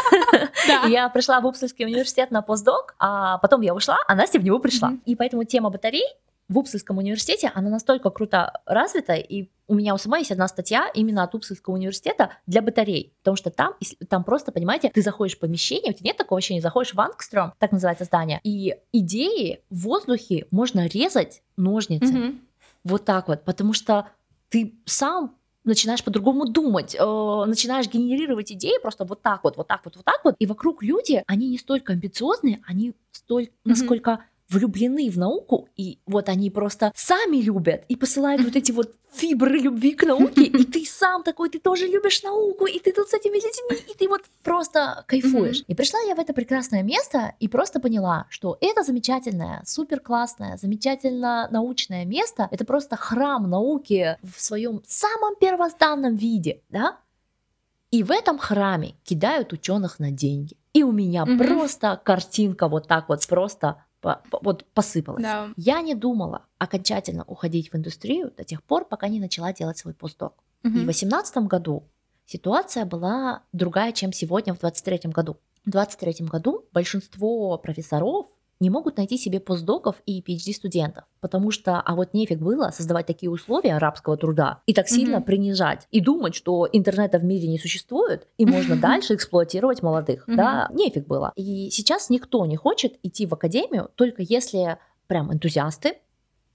Я 0.89 1.09
пришла 1.09 1.41
в 1.41 1.47
Упсальский 1.47 1.85
университет 1.85 2.31
на 2.31 2.43
постдок, 2.43 2.95
а 2.99 3.39
потом 3.39 3.61
я 3.63 3.75
ушла, 3.75 3.99
а 4.09 4.15
Настя 4.15 4.39
в 4.39 4.45
него 4.45 4.59
пришла. 4.61 4.93
И 5.05 5.17
поэтому 5.17 5.45
тема 5.45 5.71
батарей 5.71 6.07
в 6.49 6.59
Упсальском 6.59 6.99
университете, 6.99 7.51
она 7.55 7.71
настолько 7.71 8.11
круто 8.11 8.61
развита, 8.67 9.15
и 9.15 9.49
у 9.67 9.75
меня 9.75 9.95
у 9.95 9.99
самой 9.99 10.21
есть 10.21 10.31
одна 10.31 10.47
статья 10.47 10.89
именно 10.95 11.25
от 11.25 11.35
Упсальского 11.35 11.75
университета 11.75 12.31
для 12.47 12.63
батарей, 12.63 13.15
потому 13.19 13.37
что 13.37 13.51
там, 13.51 13.75
там 14.09 14.23
просто, 14.23 14.53
понимаете, 14.53 14.91
ты 14.91 15.03
заходишь 15.03 15.37
в 15.37 15.41
помещение, 15.41 15.91
у 15.93 15.95
тебя 15.95 16.11
нет 16.11 16.17
такого 16.17 16.39
ощущения, 16.39 16.61
заходишь 16.61 16.95
в 16.95 17.01
Ангстром, 17.01 17.53
так 17.59 17.73
называется 17.73 18.05
здание, 18.05 18.41
и 18.45 18.77
идеи 18.93 19.61
в 19.71 19.83
воздухе 19.83 20.47
можно 20.53 20.87
резать 20.87 21.43
ножницами. 21.57 22.19
Мгм. 22.19 22.41
Вот 22.85 23.05
так 23.05 23.27
вот, 23.27 23.45
потому 23.45 23.73
что 23.73 24.07
ты 24.49 24.77
сам 24.85 25.35
начинаешь 25.65 26.05
по-другому 26.05 26.47
думать, 26.49 26.95
э, 26.95 27.45
начинаешь 27.47 27.89
генерировать 27.89 28.53
идеи 28.53 28.81
просто 28.81 29.05
вот 29.05 29.21
так 29.23 29.43
вот, 29.43 29.57
вот 29.57 29.67
так 29.67 29.81
вот, 29.85 29.97
вот 29.97 30.05
так 30.05 30.21
вот. 30.23 30.37
И 30.39 30.47
вокруг 30.47 30.85
люди, 30.85 31.25
они 31.27 31.49
не 31.49 31.59
столько 31.59 31.93
амбициозные, 31.93 32.63
они 32.69 32.95
столько, 33.11 33.51
Мгм. 33.65 33.73
насколько 33.73 34.21
влюблены 34.49 35.11
в 35.11 35.19
науку, 35.19 35.69
и 35.77 35.99
вот 36.07 36.29
они 36.29 36.51
просто 36.51 36.93
сами 36.95 37.39
любят 37.39 37.85
и 37.89 37.97
посылают 37.97 38.43
вот 38.45 38.57
эти 38.57 38.73
вот 38.73 38.95
фибры 39.13 39.59
любви 39.59 39.93
к 39.95 40.05
науке, 40.05 40.45
и 40.45 40.65
ты 40.65 40.85
сам 40.85 41.23
такой, 41.23 41.49
ты 41.49 41.59
тоже 41.59 41.87
любишь 41.87 42.23
науку, 42.23 42.67
и 42.67 42.79
ты 42.79 42.93
тут 42.93 43.09
с 43.09 43.15
этими 43.15 43.37
детьми, 43.37 43.93
и 43.93 43.97
ты 43.97 44.09
вот 44.09 44.23
просто 44.43 45.05
кайфуешь. 45.09 45.65
И 45.67 45.75
пришла 45.75 45.99
я 46.01 46.15
в 46.15 46.19
это 46.19 46.33
прекрасное 46.35 46.83
место 46.83 47.35
и 47.41 47.49
просто 47.49 47.81
поняла, 47.81 48.27
что 48.29 48.59
это 48.61 48.83
замечательное, 48.83 49.63
супер 49.65 50.01
классное, 50.01 50.59
замечательно 50.59 51.49
научное 51.51 52.05
место, 52.05 52.49
это 52.51 52.65
просто 52.65 52.97
храм 52.97 53.49
науки 53.49 54.19
в 54.23 54.41
своем 54.41 54.83
самом 54.87 55.35
первозданном 55.37 56.15
виде, 56.15 56.61
да? 56.69 56.99
И 57.91 58.03
в 58.03 58.11
этом 58.11 58.39
храме 58.39 58.97
кидают 59.05 59.53
ученых 59.53 59.99
на 59.99 60.11
деньги. 60.11 60.57
И 60.75 60.83
у 60.83 60.93
меня 60.93 61.25
Мгм. 61.25 61.39
просто 61.39 62.01
картинка 62.05 62.69
вот 62.69 62.87
так 62.87 63.09
вот 63.09 63.27
просто 63.27 63.83
вот 64.43 64.65
посыпалась. 64.75 65.23
Да. 65.23 65.49
Я 65.57 65.81
не 65.83 65.95
думала 65.95 66.43
окончательно 66.59 67.25
уходить 67.27 67.73
в 67.73 67.77
индустрию 67.77 68.33
до 68.37 68.45
тех 68.45 68.63
пор, 68.63 68.85
пока 68.85 69.09
не 69.09 69.21
начала 69.21 69.53
делать 69.53 69.79
свой 69.79 69.95
постдок. 69.95 70.33
И 70.63 70.69
в 70.69 70.71
Мгм. 70.71 70.85
2018 70.85 71.37
году 71.49 71.85
ситуация 72.27 72.85
была 72.85 73.43
другая, 73.53 73.93
чем 73.93 74.13
сегодня 74.13 74.53
в 74.55 74.59
2023 74.59 75.13
году. 75.13 75.37
В 75.65 75.71
2023 75.71 76.27
году 76.29 76.65
большинство 76.73 77.59
профессоров 77.59 78.27
не 78.61 78.71
могут 78.71 78.97
найти 78.97 79.19
себе 79.19 79.41
постдоков 79.41 79.97
и 80.07 80.21
PhD-студентов, 80.23 81.05
потому 81.21 81.51
что, 81.51 81.81
а 81.81 81.95
вот 81.95 82.15
нефиг 82.15 82.39
было 82.39 82.71
создавать 82.71 83.07
такие 83.07 83.31
условия 83.31 83.77
арабского 83.77 84.17
труда 84.17 84.61
и 84.67 84.73
так 84.75 84.89
сильно 84.89 85.19
Мгм. 85.19 85.25
принижать, 85.27 85.87
и 85.91 86.01
думать, 86.01 86.35
что 86.35 86.69
интернета 86.73 87.19
в 87.19 87.25
мире 87.25 87.49
не 87.49 87.59
существует, 87.59 88.27
и 88.39 88.47
можно 88.47 88.77
дальше 88.77 89.15
эксплуатировать 89.15 89.83
молодых, 89.83 90.25
да, 90.27 90.69
нефиг 90.73 91.07
было. 91.07 91.33
И 91.37 91.69
сейчас 91.71 92.11
никто 92.11 92.45
не 92.47 92.57
хочет 92.57 92.99
идти 93.03 93.27
в 93.27 93.35
академию, 93.35 93.91
только 93.95 94.23
если 94.23 94.79
прям 95.07 95.33
энтузиасты, 95.33 95.99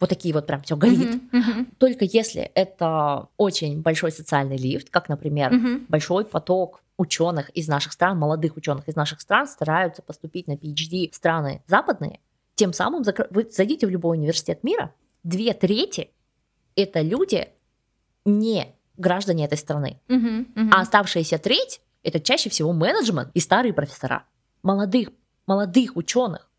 вот 0.01 0.09
такие 0.09 0.33
вот 0.33 0.45
прям 0.47 0.61
все 0.63 0.75
горит, 0.75 1.15
Мгм. 1.31 1.39
Мгм. 1.39 1.65
только 1.77 2.03
если 2.03 2.41
это 2.55 3.27
очень 3.37 3.81
большой 3.81 4.11
социальный 4.11 4.57
лифт, 4.57 4.89
как, 4.89 5.07
например, 5.07 5.53
Мгм. 5.53 5.85
большой 5.87 6.25
поток 6.25 6.81
ученых 6.97 7.49
из 7.51 7.67
наших 7.69 7.93
стран, 7.93 8.17
молодых 8.17 8.57
ученых 8.57 8.87
из 8.89 8.95
наших 8.95 9.21
стран 9.21 9.47
стараются 9.47 10.01
поступить 10.01 10.47
на 10.47 10.53
PhD 10.57 11.09
в 11.11 11.15
страны 11.15 11.61
западные, 11.67 12.19
тем 12.55 12.73
самым 12.73 13.03
закр- 13.03 13.27
вы 13.29 13.47
зайдите 13.49 13.87
в 13.87 13.89
любой 13.89 14.17
университет 14.17 14.63
мира, 14.63 14.93
две 15.23 15.53
трети 15.53 16.09
это 16.75 17.01
люди 17.01 17.47
не 18.25 18.75
граждане 18.97 19.45
этой 19.45 19.57
страны, 19.57 19.99
Мгм. 20.07 20.47
Мгм. 20.55 20.71
а 20.73 20.81
оставшаяся 20.81 21.37
треть 21.37 21.81
это 22.03 22.19
чаще 22.19 22.49
всего 22.49 22.73
менеджмент 22.73 23.29
и 23.35 23.39
старые 23.39 23.73
профессора. 23.73 24.23
Молодых, 24.63 25.09
молодых 25.47 25.95
ученых 25.95 26.49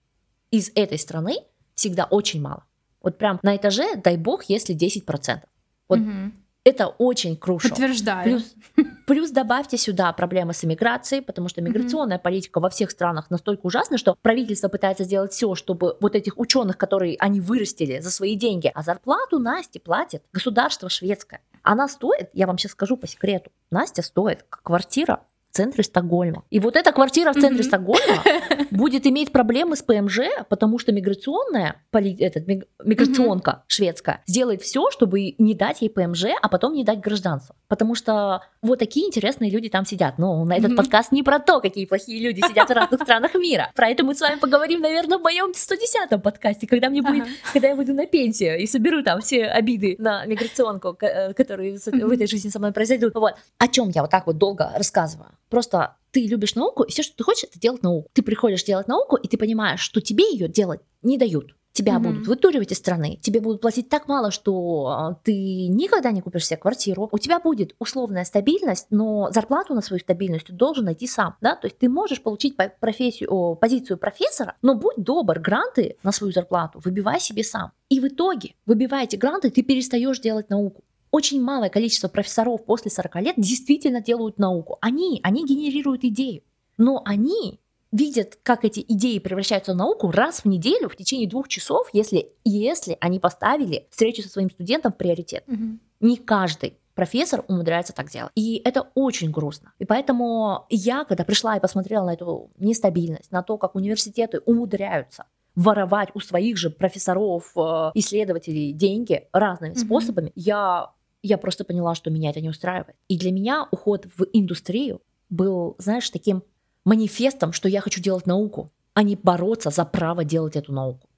из 0.52 0.70
этой 0.74 0.98
страны 0.98 1.38
всегда 1.74 2.04
очень 2.04 2.40
мало. 2.40 2.64
Вот 3.02 3.18
прям 3.18 3.38
на 3.42 3.56
этаже, 3.56 3.96
дай 3.96 4.16
бог, 4.16 4.44
если 4.44 4.74
10%. 4.74 5.40
вот 5.88 5.98
Мгм. 5.98 6.32
Это 6.64 6.86
очень 6.86 7.36
крушо. 7.36 7.70
Подтверждаю. 7.70 8.24
Плюс, 8.24 8.54
плюс 9.06 9.30
добавьте 9.30 9.76
сюда 9.76 10.12
проблемы 10.12 10.52
с 10.52 10.64
иммиграцией, 10.64 11.20
потому 11.20 11.48
что 11.48 11.60
миграционная 11.60 12.20
политика 12.20 12.60
во 12.60 12.70
всех 12.70 12.92
странах 12.92 13.30
настолько 13.30 13.66
ужасна, 13.66 13.98
что 13.98 14.16
правительство 14.22 14.68
пытается 14.68 15.02
сделать 15.02 15.32
все, 15.32 15.56
чтобы 15.56 15.96
вот 16.00 16.14
этих 16.14 16.38
ученых, 16.38 16.78
которые 16.78 17.16
они 17.18 17.40
вырастили 17.40 17.98
за 17.98 18.12
свои 18.12 18.36
деньги, 18.36 18.70
а 18.72 18.82
зарплату 18.82 19.40
Насте 19.40 19.80
платит 19.80 20.22
государство 20.32 20.88
шведское. 20.88 21.40
Она 21.64 21.88
стоит, 21.88 22.30
я 22.32 22.46
вам 22.46 22.58
сейчас 22.58 22.72
скажу 22.72 22.96
по 22.96 23.08
секрету, 23.08 23.50
Настя 23.70 24.02
стоит 24.02 24.44
как 24.48 24.62
квартира 24.62 25.24
в 25.52 25.56
центре 25.56 25.84
Стокгольма. 25.84 26.44
И 26.48 26.58
вот 26.60 26.76
эта 26.76 26.92
квартира 26.92 27.30
в 27.32 27.34
центре 27.34 27.58
Мгм. 27.60 27.64
Стокгольма 27.64 28.22
будет 28.70 29.06
иметь 29.06 29.32
проблемы 29.32 29.76
с 29.76 29.82
ПМЖ, 29.82 30.20
потому 30.48 30.78
что 30.78 30.92
миграционная 30.92 31.76
поли- 31.90 32.16
этот, 32.18 32.48
миг- 32.48 32.64
миграционка 32.82 33.62
шведская 33.66 34.22
сделает 34.26 34.62
все, 34.62 34.90
чтобы 34.90 35.34
не 35.36 35.54
дать 35.54 35.82
ей 35.82 35.90
ПМЖ, 35.90 36.24
а 36.40 36.48
потом 36.48 36.72
не 36.72 36.84
дать 36.84 37.00
гражданство. 37.00 37.54
Потому 37.68 37.94
что 37.94 38.40
вот 38.62 38.78
такие 38.78 39.06
интересные 39.06 39.50
люди 39.50 39.68
там 39.68 39.84
сидят. 39.84 40.16
Но 40.18 40.42
на 40.46 40.54
этот 40.54 40.70
Мгм. 40.70 40.76
подкаст 40.78 41.12
не 41.12 41.22
про 41.22 41.38
то, 41.38 41.60
какие 41.60 41.84
плохие 41.84 42.18
люди 42.26 42.40
сидят 42.48 42.70
в 42.70 42.72
разных 42.72 43.02
странах 43.02 43.34
мира. 43.34 43.70
Про 43.74 43.88
это 43.90 44.04
мы 44.04 44.14
с 44.14 44.20
вами 44.22 44.38
поговорим, 44.38 44.80
наверное, 44.80 45.18
в 45.18 45.22
моем 45.22 45.52
110-м 45.54 46.22
подкасте, 46.22 46.66
когда 46.66 46.88
мне 46.88 47.02
будет, 47.02 47.26
когда 47.52 47.68
я 47.68 47.76
выйду 47.76 47.92
на 47.92 48.06
пенсию 48.06 48.58
и 48.58 48.66
соберу 48.66 49.02
там 49.02 49.20
все 49.20 49.44
обиды 49.44 49.96
на 49.98 50.24
миграционку, 50.24 50.96
э, 51.02 51.34
которые 51.34 51.76
в 51.76 52.10
этой 52.10 52.26
жизни 52.26 52.48
со 52.48 52.58
мной 52.58 52.72
произойдут. 52.72 53.14
Вот. 53.14 53.34
О 53.58 53.68
чем 53.68 53.90
я 53.90 54.00
вот 54.00 54.10
так 54.10 54.26
вот 54.26 54.38
долго 54.38 54.72
рассказываю. 54.76 55.28
Просто 55.52 55.96
ты 56.12 56.26
любишь 56.26 56.54
науку, 56.54 56.82
и 56.82 56.90
все, 56.90 57.02
что 57.02 57.14
ты 57.14 57.24
хочешь, 57.24 57.44
это 57.44 57.60
делать 57.60 57.82
науку. 57.82 58.08
Ты 58.14 58.22
приходишь 58.22 58.64
делать 58.64 58.88
науку, 58.88 59.16
и 59.16 59.28
ты 59.28 59.36
понимаешь, 59.36 59.80
что 59.80 60.00
тебе 60.00 60.24
ее 60.32 60.48
делать 60.48 60.80
не 61.02 61.18
дают. 61.18 61.54
Тебя 61.72 61.98
Мгм. 61.98 62.02
будут 62.04 62.26
вытуривать 62.26 62.72
из 62.72 62.78
страны, 62.78 63.18
тебе 63.20 63.40
будут 63.40 63.60
платить 63.60 63.90
так 63.90 64.08
мало, 64.08 64.30
что 64.30 64.86
а, 64.86 65.14
ты 65.24 65.68
никогда 65.68 66.10
не 66.10 66.22
купишь 66.22 66.46
себе 66.46 66.56
квартиру. 66.56 67.06
У 67.12 67.18
тебя 67.18 67.38
будет 67.38 67.74
условная 67.78 68.24
стабильность, 68.24 68.86
но 68.88 69.30
зарплату 69.30 69.74
на 69.74 69.82
свою 69.82 70.00
стабильность 70.00 70.46
ты 70.46 70.54
должен 70.54 70.86
найти 70.86 71.06
сам. 71.06 71.36
Да? 71.42 71.54
То 71.54 71.66
есть 71.66 71.76
ты 71.78 71.90
можешь 71.90 72.22
получить 72.22 72.56
по- 72.56 72.72
профессию, 72.80 73.30
о, 73.30 73.54
позицию 73.54 73.98
профессора, 73.98 74.54
но 74.62 74.74
будь 74.74 74.96
добр, 74.96 75.38
гранты 75.38 75.96
на 76.02 76.12
свою 76.12 76.32
зарплату 76.32 76.80
выбивай 76.82 77.20
себе 77.20 77.44
сам. 77.44 77.72
И 77.90 78.00
в 78.00 78.06
итоге, 78.08 78.54
выбивая 78.64 79.04
эти 79.04 79.16
гранты, 79.16 79.50
ты 79.50 79.62
перестаешь 79.62 80.18
делать 80.18 80.48
науку 80.48 80.82
очень 81.12 81.40
малое 81.40 81.68
количество 81.68 82.08
профессоров 82.08 82.64
после 82.64 82.90
40 82.90 83.16
лет 83.16 83.34
действительно 83.36 84.00
делают 84.00 84.38
науку. 84.38 84.78
Они, 84.80 85.20
они 85.22 85.44
генерируют 85.46 86.02
идею. 86.04 86.42
Но 86.78 87.02
они 87.04 87.60
видят, 87.92 88.38
как 88.42 88.64
эти 88.64 88.80
идеи 88.88 89.18
превращаются 89.18 89.74
в 89.74 89.76
науку 89.76 90.10
раз 90.10 90.40
в 90.40 90.46
неделю 90.46 90.88
в 90.88 90.96
течение 90.96 91.28
двух 91.28 91.46
часов, 91.48 91.88
если, 91.92 92.32
если 92.44 92.96
они 93.00 93.20
поставили 93.20 93.86
встречу 93.90 94.22
со 94.22 94.30
своим 94.30 94.50
студентом 94.50 94.92
в 94.92 94.96
приоритет. 94.96 95.44
Мгм. 95.46 95.80
Не 96.00 96.16
каждый 96.16 96.78
профессор 96.94 97.44
умудряется 97.46 97.92
так 97.92 98.08
делать. 98.08 98.32
И 98.34 98.60
это 98.64 98.88
очень 98.94 99.30
грустно. 99.30 99.72
И 99.78 99.84
поэтому 99.84 100.64
я, 100.70 101.04
когда 101.04 101.24
пришла 101.24 101.56
и 101.56 101.60
посмотрела 101.60 102.06
на 102.06 102.14
эту 102.14 102.50
нестабильность, 102.58 103.30
на 103.30 103.42
то, 103.42 103.58
как 103.58 103.74
университеты 103.74 104.40
умудряются 104.46 105.26
воровать 105.54 106.08
у 106.14 106.20
своих 106.20 106.56
же 106.56 106.70
профессоров, 106.70 107.52
э, 107.56 107.90
исследователей 107.94 108.72
деньги 108.72 109.28
разными 109.32 109.72
Мгм. 109.72 109.80
способами, 109.80 110.32
я, 110.34 110.90
я 111.22 111.38
просто 111.38 111.64
поняла, 111.64 111.94
что 111.94 112.10
меня 112.10 112.30
это 112.30 112.40
не 112.40 112.48
устраивает. 112.48 112.96
И 113.08 113.18
для 113.18 113.30
меня 113.32 113.66
уход 113.70 114.06
в 114.16 114.24
индустрию 114.32 115.00
был, 115.30 115.76
знаешь, 115.78 116.10
таким 116.10 116.42
манифестом, 116.84 117.52
что 117.52 117.68
я 117.68 117.80
хочу 117.80 118.00
делать 118.00 118.26
науку, 118.26 118.72
а 118.94 119.02
не 119.02 119.16
бороться 119.16 119.70
за 119.70 119.84
право 119.84 120.24
делать 120.24 120.56
эту 120.56 120.72
науку. 120.72 121.08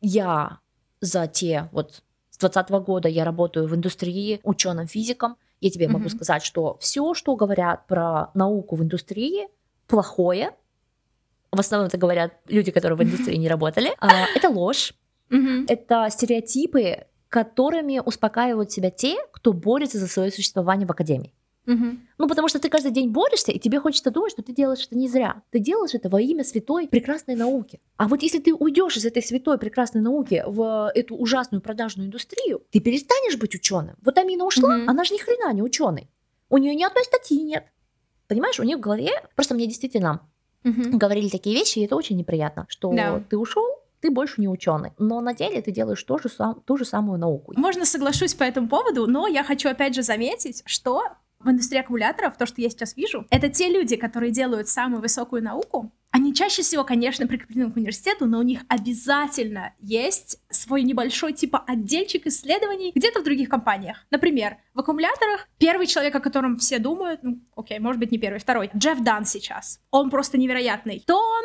Я 0.00 0.58
за 1.00 1.26
те 1.26 1.68
вот 1.72 2.02
с 2.30 2.38
20 2.38 2.70
года 2.70 3.08
я 3.08 3.24
работаю 3.24 3.66
в 3.68 3.74
индустрии 3.74 4.40
ученым-физиком. 4.42 5.36
Я 5.60 5.70
тебе 5.70 5.88
могу 5.88 6.06
Мгм. 6.06 6.10
сказать, 6.10 6.42
что 6.42 6.78
все, 6.80 7.12
что 7.14 7.36
говорят 7.36 7.86
про 7.86 8.30
науку 8.34 8.76
в 8.76 8.82
индустрии, 8.82 9.48
плохое. 9.86 10.52
В 11.52 11.60
основном 11.60 11.88
это 11.88 11.98
говорят 11.98 12.32
люди, 12.48 12.70
которые 12.70 12.96
в 12.96 13.02
индустрии 13.02 13.36
не 13.36 13.48
работали. 13.48 13.90
А, 14.00 14.24
Это 14.34 14.48
ложь, 14.48 14.94
это 15.68 16.08
стереотипы, 16.10 17.04
которыми 17.30 18.02
успокаивают 18.04 18.70
себя 18.70 18.90
те, 18.90 19.16
кто 19.32 19.52
борется 19.52 19.98
за 19.98 20.08
свое 20.08 20.30
существование 20.30 20.86
в 20.86 20.90
академии. 20.90 21.32
Мгм. 21.66 22.08
Ну, 22.18 22.26
потому 22.28 22.48
что 22.48 22.58
ты 22.58 22.68
каждый 22.68 22.90
день 22.90 23.10
борешься, 23.10 23.52
и 23.52 23.58
тебе 23.58 23.78
хочется 23.78 24.10
думать, 24.10 24.32
что 24.32 24.42
ты 24.42 24.52
делаешь 24.52 24.84
это 24.86 24.96
не 24.96 25.08
зря. 25.08 25.42
Ты 25.50 25.60
делаешь 25.60 25.94
это 25.94 26.08
во 26.08 26.20
имя 26.20 26.42
святой 26.42 26.88
прекрасной 26.88 27.36
науки. 27.36 27.80
А 27.96 28.08
вот 28.08 28.22
если 28.22 28.40
ты 28.40 28.52
уйдешь 28.54 28.96
из 28.96 29.04
этой 29.04 29.22
святой 29.22 29.58
прекрасной 29.58 30.00
науки 30.00 30.42
в 30.46 30.90
эту 30.94 31.14
ужасную 31.16 31.60
продажную 31.60 32.08
индустрию, 32.08 32.62
ты 32.70 32.80
перестанешь 32.80 33.36
быть 33.38 33.54
ученым. 33.54 33.96
Вот 34.02 34.18
Амина 34.18 34.44
ушла, 34.44 34.78
Мгм. 34.78 34.90
она 34.90 35.04
же 35.04 35.14
ни 35.14 35.18
хрена 35.18 35.52
не 35.52 35.62
ученый. 35.62 36.10
У 36.48 36.56
нее 36.58 36.74
ни 36.74 36.82
одной 36.82 37.04
статьи 37.04 37.40
нет. 37.40 37.64
Понимаешь, 38.26 38.58
у 38.58 38.64
нее 38.64 38.76
в 38.76 38.80
голове, 38.80 39.10
просто 39.36 39.54
мне 39.54 39.66
действительно 39.66 40.20
Мгм. 40.64 40.98
говорили 40.98 41.28
такие 41.28 41.54
вещи, 41.54 41.78
и 41.78 41.84
это 41.84 41.94
очень 41.94 42.16
неприятно, 42.16 42.64
что 42.68 42.90
Да. 42.92 43.22
ты 43.30 43.36
ушел, 43.38 43.64
ты 44.00 44.10
больше 44.10 44.40
не 44.40 44.48
ученый, 44.48 44.92
но 44.98 45.20
на 45.20 45.34
деле 45.34 45.60
ты 45.62 45.70
делаешь 45.70 46.02
то 46.02 46.18
же 46.18 46.28
сам, 46.28 46.60
ту 46.66 46.76
же 46.76 46.84
самую 46.84 47.18
науку. 47.18 47.52
Можно 47.56 47.84
соглашусь 47.84 48.34
по 48.34 48.44
этому 48.44 48.68
поводу, 48.68 49.06
но 49.06 49.26
я 49.26 49.44
хочу 49.44 49.68
опять 49.68 49.94
же 49.94 50.02
заметить, 50.02 50.62
что 50.66 51.02
в 51.40 51.48
индустрии 51.48 51.80
аккумуляторов, 51.80 52.36
то, 52.36 52.46
что 52.46 52.60
я 52.60 52.68
сейчас 52.68 52.96
вижу, 52.96 53.26
это 53.30 53.48
те 53.48 53.68
люди, 53.68 53.96
которые 53.96 54.30
делают 54.30 54.68
самую 54.68 55.00
высокую 55.00 55.42
науку. 55.42 55.90
Они 56.12 56.34
чаще 56.34 56.62
всего, 56.62 56.84
конечно, 56.84 57.26
прикреплены 57.26 57.70
к 57.70 57.76
университету, 57.76 58.26
но 58.26 58.40
у 58.40 58.42
них 58.42 58.62
обязательно 58.68 59.74
есть 59.78 60.38
свой 60.50 60.82
небольшой 60.82 61.32
типа 61.32 61.64
отдельчик 61.66 62.26
исследований 62.26 62.90
где-то 62.94 63.20
в 63.20 63.24
других 63.24 63.48
компаниях. 63.48 64.04
Например, 64.10 64.56
в 64.74 64.80
аккумуляторах 64.80 65.48
первый 65.58 65.86
человек, 65.86 66.14
о 66.14 66.20
котором 66.20 66.56
все 66.58 66.78
думают, 66.78 67.20
ну, 67.22 67.40
окей, 67.54 67.78
может 67.78 68.00
быть, 68.00 68.10
не 68.10 68.18
первый, 68.18 68.40
второй, 68.40 68.70
Джефф 68.76 69.00
Дан 69.02 69.24
сейчас. 69.24 69.80
Он 69.92 70.10
просто 70.10 70.36
невероятный. 70.36 71.02
То 71.06 71.16
он, 71.16 71.44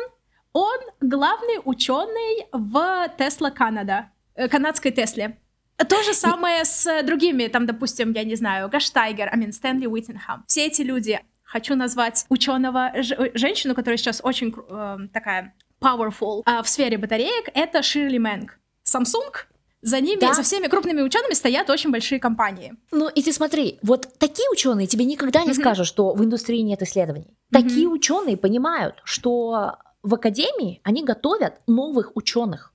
он 0.56 0.78
главный 1.00 1.60
ученый 1.64 2.46
в 2.52 3.08
Тесла 3.18 3.50
Канада, 3.50 4.10
э, 4.34 4.48
канадской 4.48 4.90
Тесле. 4.90 5.36
То 5.76 6.02
же 6.02 6.14
самое 6.14 6.64
с 6.64 7.02
другими, 7.02 7.48
там, 7.48 7.66
допустим, 7.66 8.12
я 8.12 8.24
не 8.24 8.36
знаю, 8.36 8.68
Гаштайгер, 8.70 9.28
mean, 9.36 9.52
Стэнли 9.52 9.86
Уиттенхам. 9.86 10.44
Все 10.46 10.66
эти 10.66 10.82
люди, 10.82 11.20
хочу 11.44 11.74
назвать 11.76 12.24
ученого, 12.30 12.90
ж- 13.02 13.30
женщину, 13.34 13.74
которая 13.74 13.98
сейчас 13.98 14.20
очень 14.24 14.54
э, 14.56 14.98
такая 15.12 15.52
powerful 15.80 16.42
э, 16.46 16.62
в 16.62 16.68
сфере 16.68 16.96
батареек, 16.96 17.50
это 17.54 17.82
Ширли 17.82 18.18
Мэнг. 18.18 18.58
Samsung, 18.84 19.34
за 19.82 20.00
ними, 20.00 20.20
Да. 20.20 20.32
за 20.32 20.42
всеми 20.42 20.68
крупными 20.68 21.02
учеными 21.02 21.34
стоят 21.34 21.68
очень 21.70 21.90
большие 21.90 22.18
компании. 22.18 22.72
Ну 22.92 23.08
и 23.08 23.22
ты 23.22 23.32
смотри, 23.32 23.78
вот 23.82 24.08
такие 24.18 24.48
ученые 24.50 24.86
тебе 24.86 25.04
никогда 25.04 25.40
не 25.42 25.50
Мгм. 25.50 25.60
скажут, 25.60 25.86
что 25.86 26.14
в 26.14 26.24
индустрии 26.24 26.60
нет 26.62 26.80
исследований. 26.82 27.36
Мгм. 27.50 27.62
Такие 27.62 27.86
ученые 27.88 28.36
понимают, 28.38 28.94
что 29.04 29.76
в 30.06 30.14
академии 30.14 30.80
они 30.84 31.02
готовят 31.02 31.60
новых 31.66 32.12
ученых. 32.14 32.72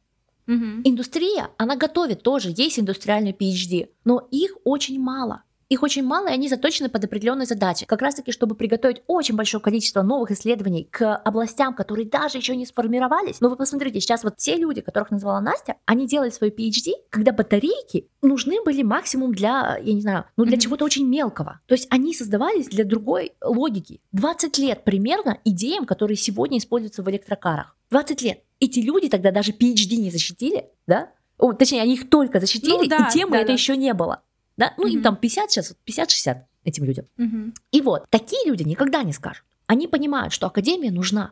Мгм. 0.47 0.81
Индустрия, 0.83 1.49
она 1.57 1.77
готовит 1.77 2.23
тоже, 2.23 2.53
есть 2.53 2.77
индустриальный 2.77 3.31
PhD, 3.31 3.87
но 4.03 4.27
их 4.31 4.57
очень 4.65 4.99
мало. 4.99 5.43
Их 5.71 5.83
очень 5.83 6.03
мало, 6.03 6.27
и 6.27 6.33
они 6.33 6.49
заточены 6.49 6.89
под 6.89 7.05
определенные 7.05 7.45
задачи. 7.45 7.85
Как 7.85 8.01
раз 8.01 8.15
таки, 8.15 8.33
чтобы 8.33 8.55
приготовить 8.55 9.03
очень 9.07 9.37
большое 9.37 9.63
количество 9.63 10.01
новых 10.01 10.31
исследований 10.31 10.85
к 10.91 11.15
областям, 11.15 11.73
которые 11.73 12.09
даже 12.09 12.37
еще 12.39 12.57
не 12.57 12.65
сформировались. 12.65 13.39
Но 13.39 13.47
вы 13.47 13.55
посмотрите, 13.55 14.01
сейчас 14.01 14.25
вот 14.25 14.33
все 14.35 14.57
люди, 14.57 14.81
которых 14.81 15.11
назвала 15.11 15.39
Настя, 15.39 15.75
они 15.85 16.07
делали 16.07 16.29
свой 16.29 16.49
PhD, 16.49 16.91
когда 17.09 17.31
батарейки 17.31 18.09
нужны 18.21 18.61
были 18.65 18.83
максимум 18.83 19.33
для, 19.33 19.77
я 19.81 19.93
не 19.93 20.01
знаю, 20.01 20.25
ну 20.35 20.43
для 20.43 20.57
Мгм. 20.57 20.59
чего-то 20.61 20.83
очень 20.83 21.07
мелкого. 21.07 21.61
То 21.67 21.73
есть 21.73 21.87
они 21.89 22.13
создавались 22.13 22.67
для 22.67 22.83
другой 22.83 23.31
логики. 23.41 24.01
20 24.11 24.57
лет 24.57 24.83
примерно 24.83 25.37
идеям, 25.45 25.85
которые 25.85 26.17
сегодня 26.17 26.57
используются 26.57 27.01
в 27.01 27.09
электрокарах. 27.09 27.77
20 27.91 28.21
лет. 28.23 28.43
Эти 28.59 28.79
люди 28.79 29.07
тогда 29.07 29.31
даже 29.31 29.53
PhD 29.53 29.95
не 29.95 30.11
защитили, 30.11 30.65
да? 30.85 31.11
О, 31.37 31.53
точнее, 31.53 31.81
они 31.81 31.93
их 31.93 32.09
только 32.09 32.41
защитили, 32.41 32.73
Ну 32.73 32.87
да, 32.87 33.07
и 33.07 33.13
темы 33.13 33.31
да, 33.31 33.37
это 33.37 33.47
да. 33.47 33.53
еще 33.53 33.77
не 33.77 33.93
было. 33.93 34.21
Да? 34.57 34.73
Ну, 34.77 34.87
им 34.87 34.95
Мгм. 34.95 35.03
там 35.03 35.15
50 35.15 35.51
сейчас, 35.51 35.75
50-60 35.85 36.37
этим 36.63 36.83
людям. 36.85 37.05
Мгм. 37.17 37.53
И 37.71 37.81
вот, 37.81 38.05
такие 38.09 38.45
люди 38.45 38.63
никогда 38.63 39.03
не 39.03 39.13
скажут. 39.13 39.43
Они 39.67 39.87
понимают, 39.87 40.33
что 40.33 40.47
академия 40.47 40.91
нужна. 40.91 41.31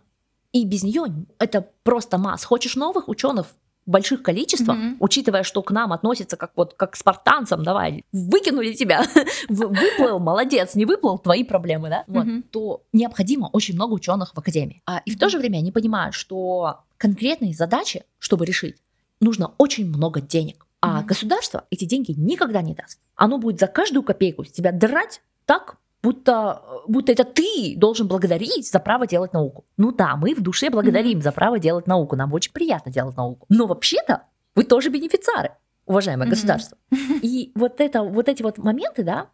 И 0.54 0.66
без 0.66 0.84
нее 0.84 1.06
это 1.38 1.68
просто 1.84 2.18
масс. 2.18 2.44
Хочешь 2.44 2.76
новых 2.76 3.08
ученых 3.08 3.48
в 3.86 3.92
больших 3.92 4.24
количествах, 4.24 4.78
Мгм. 4.78 4.98
учитывая, 5.00 5.44
что 5.44 5.62
к 5.62 5.72
нам 5.72 5.94
относятся 5.94 6.38
как 6.38 6.52
вот 6.56 6.74
как 6.76 6.92
к 6.92 6.96
спартанцам, 6.96 7.64
давай, 7.64 8.04
выкинули 8.12 8.74
тебя, 8.74 9.04
выплыл, 9.50 10.20
молодец, 10.20 10.76
не 10.76 10.86
выплыл, 10.86 11.18
твои 11.18 11.44
проблемы, 11.44 11.90
да? 11.90 12.04
Вот, 12.08 12.26
Мгм. 12.26 12.44
то 12.44 12.84
необходимо 12.94 13.48
очень 13.52 13.76
много 13.76 13.94
ученых 13.94 14.34
в 14.34 14.38
академии. 14.38 14.82
А, 14.86 15.02
и 15.06 15.12
в 15.12 15.20
то 15.20 15.30
же 15.30 15.38
время 15.38 15.58
они 15.58 15.72
понимают, 15.72 16.16
что 16.16 16.80
конкретные 16.98 17.54
задачи, 17.54 18.04
чтобы 18.20 18.46
решить, 18.46 18.78
нужно 19.22 19.54
очень 19.58 19.88
много 19.88 20.22
денег. 20.22 20.66
А 20.82 21.00
Мгм. 21.00 21.08
государство 21.08 21.66
эти 21.72 21.86
деньги 21.86 22.14
никогда 22.18 22.62
не 22.62 22.74
даст. 22.74 23.00
Оно 23.16 23.38
будет 23.38 23.60
за 23.60 23.68
каждую 23.68 24.04
копейку 24.04 24.46
с 24.46 24.52
тебя 24.52 24.72
драть 24.72 25.22
так, 25.46 25.78
будто, 26.02 26.62
будто 26.88 27.12
это 27.12 27.26
ты 27.26 27.74
должен 27.76 28.08
благодарить 28.08 28.70
за 28.70 28.80
право 28.80 29.06
делать 29.06 29.34
науку. 29.34 29.66
Ну 29.78 29.92
да, 29.92 30.16
мы 30.16 30.34
в 30.34 30.42
душе 30.42 30.70
благодарим 30.70 31.22
за 31.22 31.32
право 31.34 31.60
делать 31.60 31.88
науку. 31.88 32.16
Нам 32.16 32.32
очень 32.34 32.54
приятно 32.54 32.92
делать 32.92 33.18
науку. 33.18 33.46
Но 33.50 33.68
вообще-то 33.68 34.24
вы 34.56 34.64
тоже 34.64 34.90
бенефициары, 34.90 35.52
уважаемое 35.86 36.28
Мгм. 36.28 36.32
государство. 36.36 36.78
И 37.22 37.52
вот, 37.56 37.82
это, 37.82 38.04
вот 38.04 38.30
эти 38.30 38.42
вот 38.42 38.58
моменты, 38.58 39.04
да, 39.04 39.28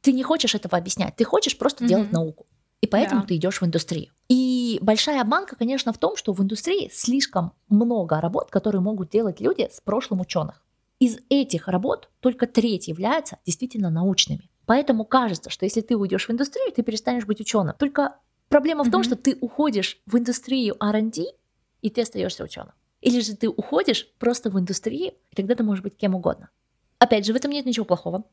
ты 0.00 0.12
не 0.12 0.22
хочешь 0.22 0.54
этого 0.54 0.78
объяснять, 0.78 1.14
ты 1.16 1.24
хочешь 1.24 1.58
просто 1.58 1.84
Мгм. 1.84 1.88
делать 1.88 2.12
науку. 2.12 2.46
И 2.80 2.86
поэтому 2.86 3.20
Да. 3.20 3.26
ты 3.26 3.36
идешь 3.36 3.60
в 3.60 3.66
индустрию. 3.66 4.10
И 4.30 4.78
большая 4.80 5.20
обманка, 5.20 5.54
конечно, 5.56 5.92
в 5.92 5.98
том, 5.98 6.16
что 6.16 6.32
в 6.32 6.40
индустрии 6.42 6.88
слишком 6.90 7.52
много 7.68 8.18
работ, 8.22 8.50
которые 8.50 8.80
могут 8.80 9.10
делать 9.10 9.38
люди 9.40 9.68
с 9.70 9.82
прошлым 9.82 10.20
ученых. 10.22 10.59
Из 11.00 11.18
этих 11.30 11.66
работ 11.66 12.08
только 12.20 12.46
треть 12.46 12.86
являются 12.88 13.38
действительно 13.46 13.90
научными. 13.90 14.48
Поэтому 14.66 15.04
кажется, 15.04 15.50
что 15.50 15.64
если 15.64 15.80
ты 15.80 15.96
уйдешь 15.96 16.28
в 16.28 16.30
индустрию, 16.30 16.70
ты 16.72 16.82
перестанешь 16.82 17.26
быть 17.26 17.40
ученым. 17.40 17.74
Только 17.78 18.16
проблема 18.48 18.84
в 18.84 18.90
том, 18.90 19.00
Мгм. 19.00 19.04
что 19.04 19.16
ты 19.16 19.36
уходишь 19.40 20.00
в 20.06 20.16
индустрию 20.16 20.76
R&D, 20.78 21.24
и 21.82 21.90
ты 21.90 22.02
остаешься 22.02 22.44
ученым. 22.44 22.72
Или 23.00 23.20
же 23.20 23.34
ты 23.34 23.48
уходишь 23.48 24.08
просто 24.18 24.50
в 24.50 24.58
индустрию, 24.60 25.14
и 25.30 25.34
тогда 25.34 25.54
ты 25.54 25.64
можешь 25.64 25.82
быть 25.82 25.96
кем 25.96 26.14
угодно. 26.14 26.50
Опять 26.98 27.24
же, 27.24 27.32
в 27.32 27.36
этом 27.36 27.50
нет 27.50 27.64
ничего 27.64 27.86
плохого. 27.86 28.24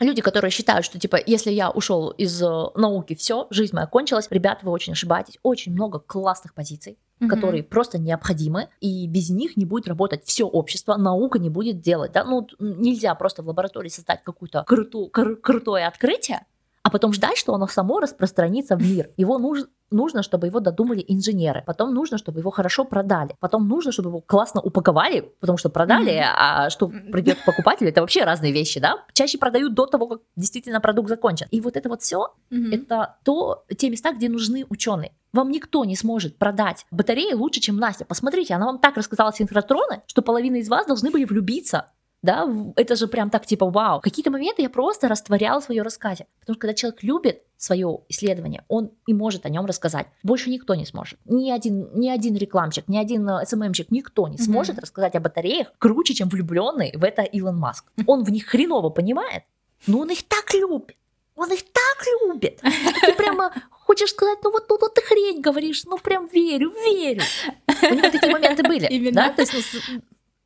Люди, 0.00 0.22
которые 0.22 0.50
считают, 0.50 0.86
что 0.86 0.98
типа, 0.98 1.18
если 1.24 1.50
я 1.50 1.70
ушел 1.70 2.08
из 2.08 2.42
э, 2.42 2.46
науки, 2.74 3.14
все, 3.14 3.46
жизнь 3.50 3.74
моя 3.76 3.86
кончилась, 3.86 4.28
ребят, 4.30 4.62
вы 4.62 4.70
очень 4.70 4.94
ошибаетесь. 4.94 5.38
Очень 5.42 5.72
много 5.72 5.98
классных 5.98 6.54
позиций, 6.54 6.98
Мгм. 7.20 7.28
которые 7.28 7.62
просто 7.62 7.98
необходимы, 7.98 8.68
и 8.80 9.06
без 9.06 9.28
них 9.30 9.56
не 9.58 9.66
будет 9.66 9.86
работать 9.86 10.22
все 10.24 10.44
общество, 10.44 10.96
наука 10.96 11.38
не 11.38 11.50
будет 11.50 11.80
делать. 11.80 12.12
Да? 12.12 12.24
Ну, 12.24 12.48
нельзя 12.58 13.14
просто 13.14 13.42
в 13.42 13.48
лаборатории 13.48 13.90
создать 13.90 14.24
какое-то 14.24 14.64
круту- 14.66 15.10
кру- 15.12 15.36
крутое 15.36 15.86
открытие, 15.86 16.46
а 16.82 16.90
потом 16.90 17.12
ждать, 17.12 17.36
что 17.36 17.54
оно 17.54 17.66
само 17.66 18.00
распространится 18.00 18.74
в 18.76 18.82
мир. 18.82 19.10
Его 19.18 19.38
нужно 19.38 19.66
нужно, 19.90 20.22
чтобы 20.22 20.46
его 20.46 20.60
додумали 20.60 21.04
инженеры, 21.06 21.62
потом 21.66 21.94
нужно, 21.94 22.18
чтобы 22.18 22.40
его 22.40 22.50
хорошо 22.50 22.84
продали, 22.84 23.36
потом 23.40 23.68
нужно, 23.68 23.92
чтобы 23.92 24.10
его 24.10 24.20
классно 24.20 24.60
упаковали, 24.60 25.32
потому 25.40 25.58
что 25.58 25.68
продали, 25.70 26.22
а 26.24 26.70
что 26.70 26.88
придет 26.88 27.38
к 27.40 27.44
покупателю, 27.44 27.90
это 27.90 28.00
вообще 28.00 28.24
разные 28.24 28.52
вещи, 28.52 28.80
да? 28.80 29.04
Чаще 29.12 29.38
продают 29.38 29.74
до 29.74 29.86
того, 29.86 30.06
как 30.06 30.20
действительно 30.36 30.80
продукт 30.80 31.08
закончен. 31.08 31.46
И 31.50 31.60
вот 31.60 31.76
это 31.76 31.88
вот 31.88 32.02
все, 32.02 32.34
это 32.50 33.16
то, 33.24 33.64
те 33.76 33.90
места, 33.90 34.12
где 34.12 34.28
нужны 34.28 34.66
ученые. 34.68 35.12
Вам 35.32 35.50
никто 35.50 35.84
не 35.84 35.94
сможет 35.94 36.38
продать 36.38 36.86
батареи 36.90 37.34
лучше, 37.34 37.60
чем 37.60 37.76
Настя. 37.76 38.04
Посмотрите, 38.04 38.54
она 38.54 38.66
вам 38.66 38.78
так 38.80 38.96
рассказала 38.96 39.32
синхротроны, 39.32 40.02
что 40.06 40.22
половина 40.22 40.56
из 40.56 40.68
вас 40.68 40.86
должны 40.86 41.10
были 41.10 41.24
влюбиться 41.24 41.92
да, 42.22 42.46
это 42.76 42.96
же 42.96 43.06
прям 43.06 43.30
так 43.30 43.46
типа 43.46 43.68
вау. 43.70 43.98
В 44.00 44.02
какие-то 44.02 44.30
моменты 44.30 44.62
я 44.62 44.68
просто 44.70 45.08
растворяла 45.08 45.60
в 45.60 45.64
своем 45.64 45.84
рассказе, 45.84 46.26
потому 46.40 46.54
что 46.54 46.60
когда 46.60 46.74
человек 46.74 47.02
любит 47.02 47.42
свое 47.56 48.00
исследование, 48.08 48.64
он 48.68 48.90
и 49.06 49.14
может 49.14 49.46
о 49.46 49.48
нем 49.48 49.66
рассказать. 49.66 50.06
Больше 50.22 50.50
никто 50.50 50.74
не 50.74 50.84
сможет. 50.86 51.18
Ни 51.24 51.50
один, 51.50 51.88
ни 51.94 52.08
один 52.08 52.36
рекламщик, 52.36 52.88
ни 52.88 52.96
один 52.98 53.28
э, 53.28 53.44
СММщик, 53.46 53.90
никто 53.90 54.28
не 54.28 54.34
Мгм. 54.34 54.44
сможет 54.44 54.78
рассказать 54.78 55.14
о 55.14 55.20
батареях 55.20 55.72
круче, 55.78 56.14
чем 56.14 56.28
влюбленный 56.28 56.92
в 56.94 57.04
это 57.04 57.22
Илон 57.22 57.56
Маск. 57.58 57.84
Он 58.06 58.24
в 58.24 58.30
них 58.30 58.46
хреново 58.46 58.90
понимает, 58.90 59.42
но 59.86 60.00
он 60.00 60.10
их 60.10 60.22
так 60.28 60.52
любит. 60.54 60.96
Он 61.36 61.50
их 61.52 61.62
так 61.62 62.06
любит. 62.28 62.60
Ты 63.06 63.14
прямо 63.14 63.50
хочешь 63.70 64.10
сказать, 64.10 64.38
ну 64.44 64.50
вот, 64.52 64.66
ну, 64.68 64.76
вот 64.78 64.94
ты 64.94 65.00
хрень 65.00 65.40
говоришь, 65.40 65.84
ну 65.84 65.96
прям 65.98 66.26
верю, 66.28 66.70
верю. 66.84 67.22
У 67.66 67.94
него 67.94 68.10
такие 68.10 68.30
моменты 68.30 68.62
были. 68.62 68.86
Именно. 68.88 69.12
Да? 69.28 69.32
То 69.32 69.42
есть, 69.42 69.54
ну, 69.54 70.00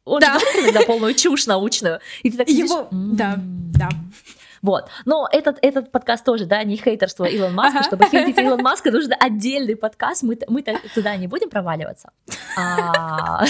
он 0.04 0.20
Да. 0.20 0.38
иногда 0.58 0.80
полную 0.82 1.14
чушь 1.14 1.46
научную. 1.46 2.00
И 2.22 2.30
ты 2.30 2.38
так 2.38 2.48
сидишь, 2.48 2.70
Его- 2.70 2.88
да, 2.90 3.34
«М». 3.34 3.72
да. 3.72 3.88
Вот. 4.62 4.88
Но 5.04 5.28
этот, 5.30 5.58
этот 5.60 5.92
подкаст 5.92 6.24
тоже, 6.24 6.46
да, 6.46 6.62
не 6.64 6.76
хейтерство 6.76 7.24
Илон 7.26 7.52
Маска. 7.54 7.80
Ага. 7.80 7.86
Чтобы 7.88 8.06
хейтить 8.06 8.38
Илон 8.38 8.62
Маска, 8.62 8.90
нужно 8.90 9.14
отдельный 9.14 9.76
подкаст. 9.76 10.22
Мы, 10.22 10.38
мы 10.48 10.62
туда 10.94 11.16
не 11.16 11.26
будем 11.26 11.50
проваливаться. 11.50 12.10
А, 12.56 13.44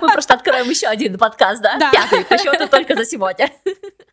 Мы 0.00 0.12
просто 0.12 0.34
откроем 0.34 0.68
еще 0.68 0.88
один 0.88 1.16
подкаст, 1.16 1.62
да? 1.62 1.78
Да. 1.78 1.90
Пятый 1.90 2.24
по 2.26 2.36
счету 2.36 2.68
только 2.68 2.96
за 2.96 3.04
сегодня. 3.06 3.50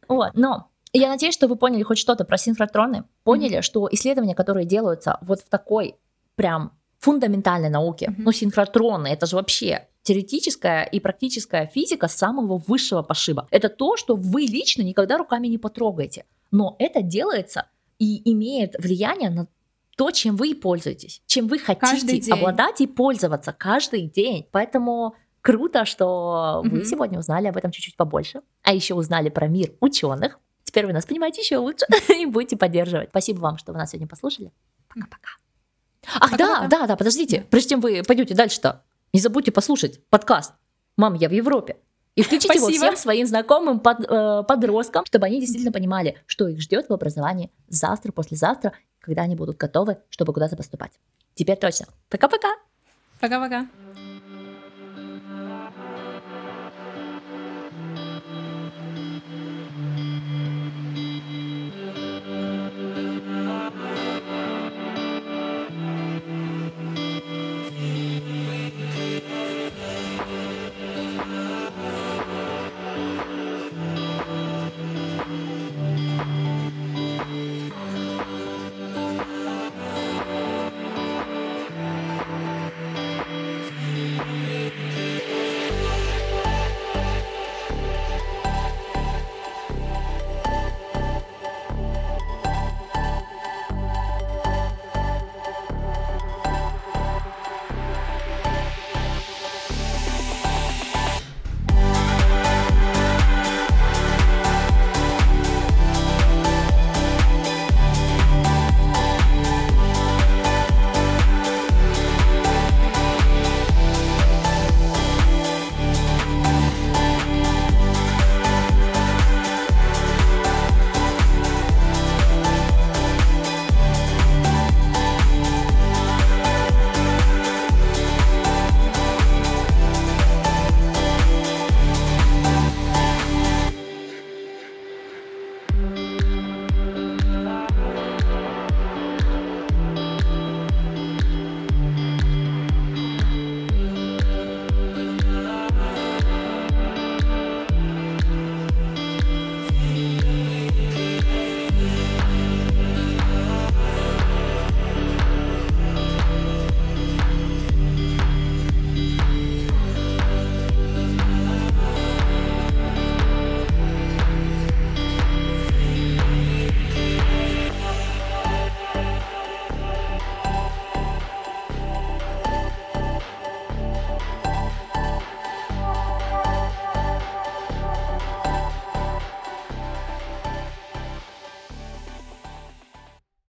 Вот. 0.07 0.32
Но 0.34 0.69
я 0.93 1.09
надеюсь, 1.09 1.34
что 1.34 1.47
вы 1.47 1.57
поняли 1.57 1.84
хоть 1.84 1.97
что-то 1.97 2.23
про 2.23 2.38
синхротроны. 2.38 3.03
Поняли, 3.25 3.59
что 3.61 3.89
исследования, 3.91 4.36
которые 4.36 4.65
делаются 4.65 5.17
вот 5.21 5.41
в 5.41 5.49
такой 5.49 5.95
прям 6.36 6.71
фундаментальной 7.02 7.70
науке, 7.70 8.10
Мгм. 8.12 8.24
ну, 8.24 8.32
синхротроны, 8.32 9.08
это 9.08 9.26
же 9.26 9.36
вообще 9.36 9.88
теоретическая 10.04 10.84
и 10.84 10.99
практическая 10.99 11.66
физика 11.68 12.08
самого 12.08 12.58
высшего 12.58 13.02
пошиба. 13.04 13.47
Это 13.52 13.70
то, 13.70 13.97
что 13.97 14.16
вы 14.16 14.41
лично 14.41 14.82
никогда 14.84 15.18
руками 15.18 15.47
не 15.47 15.58
потрогаете. 15.58 16.26
Но 16.52 16.76
это 16.80 17.02
делается 17.02 17.66
и 17.99 18.22
имеет 18.32 18.76
влияние 18.80 19.30
на 19.30 19.47
то, 19.97 20.12
чем 20.12 20.36
вы 20.38 20.56
пользуетесь, 20.56 21.22
чем 21.28 21.47
вы 21.47 21.60
хотите 21.60 22.34
обладать 22.34 22.82
и 22.82 22.88
пользоваться 22.88 23.52
каждый 23.54 24.04
день. 24.04 24.47
Поэтому 24.52 25.14
круто, 25.41 25.86
что 25.86 26.62
вы 26.64 26.78
Мгм. 26.80 26.86
сегодня 26.86 27.20
узнали 27.20 27.47
об 27.47 27.58
этом 27.58 27.72
чуть-чуть 27.72 27.95
побольше, 27.97 28.41
а 28.64 28.74
еще 28.74 28.93
узнали 28.95 29.30
про 29.30 29.47
мир 29.47 29.74
ученых. 29.82 30.39
Теперь 30.64 30.86
вы 30.88 30.93
нас 30.93 31.06
понимаете 31.06 31.41
еще 31.41 31.58
лучше 31.58 31.86
и 32.22 32.26
будете 32.26 32.58
поддерживать. 32.58 33.10
Спасибо 33.10 33.39
вам, 33.39 33.58
что 33.58 33.72
вы 33.74 33.78
нас 33.80 33.89
сегодня 33.91 34.08
послушали. 34.08 34.52
Пока-пока. 34.88 35.30
Ах, 36.08 36.32
да, 36.32 36.38
Пока-пока. 36.38 36.68
да, 36.68 36.88
да, 36.88 36.95
подождите. 36.95 37.45
Прежде 37.49 37.70
чем 37.70 37.80
вы 37.82 38.02
пойдете 38.06 38.34
дальше-то, 38.34 38.82
не 39.14 39.20
забудьте 39.20 39.52
послушать 39.52 39.99
подкаст 40.10 40.54
«Мам, 40.97 41.14
я 41.16 41.30
в 41.30 41.32
Европе». 41.32 41.78
И 42.16 42.24
включите 42.24 42.54
его 42.56 42.66
Спасибо. 42.68 42.86
всем 42.88 42.97
своим 42.97 43.26
знакомым 43.28 43.80
под- 43.80 44.02
э, 44.10 44.43
подросткам, 44.47 45.06
чтобы 45.06 45.28
они 45.28 45.39
действительно 45.39 45.72
понимали, 45.72 46.18
что 46.26 46.47
их 46.47 46.60
ждет 46.60 46.89
в 46.89 46.93
образовании 46.93 47.52
завтра, 47.70 48.12
послезавтра, 48.12 48.74
когда 48.99 49.22
они 49.22 49.36
будут 49.36 49.58
готовы, 49.58 49.97
чтобы 50.10 50.34
куда-то 50.34 50.58
поступать. 50.58 50.91
Теперь 51.36 51.58
точно. 51.58 51.86
Пока-пока. 52.10 52.49
Пока-пока. 53.22 53.68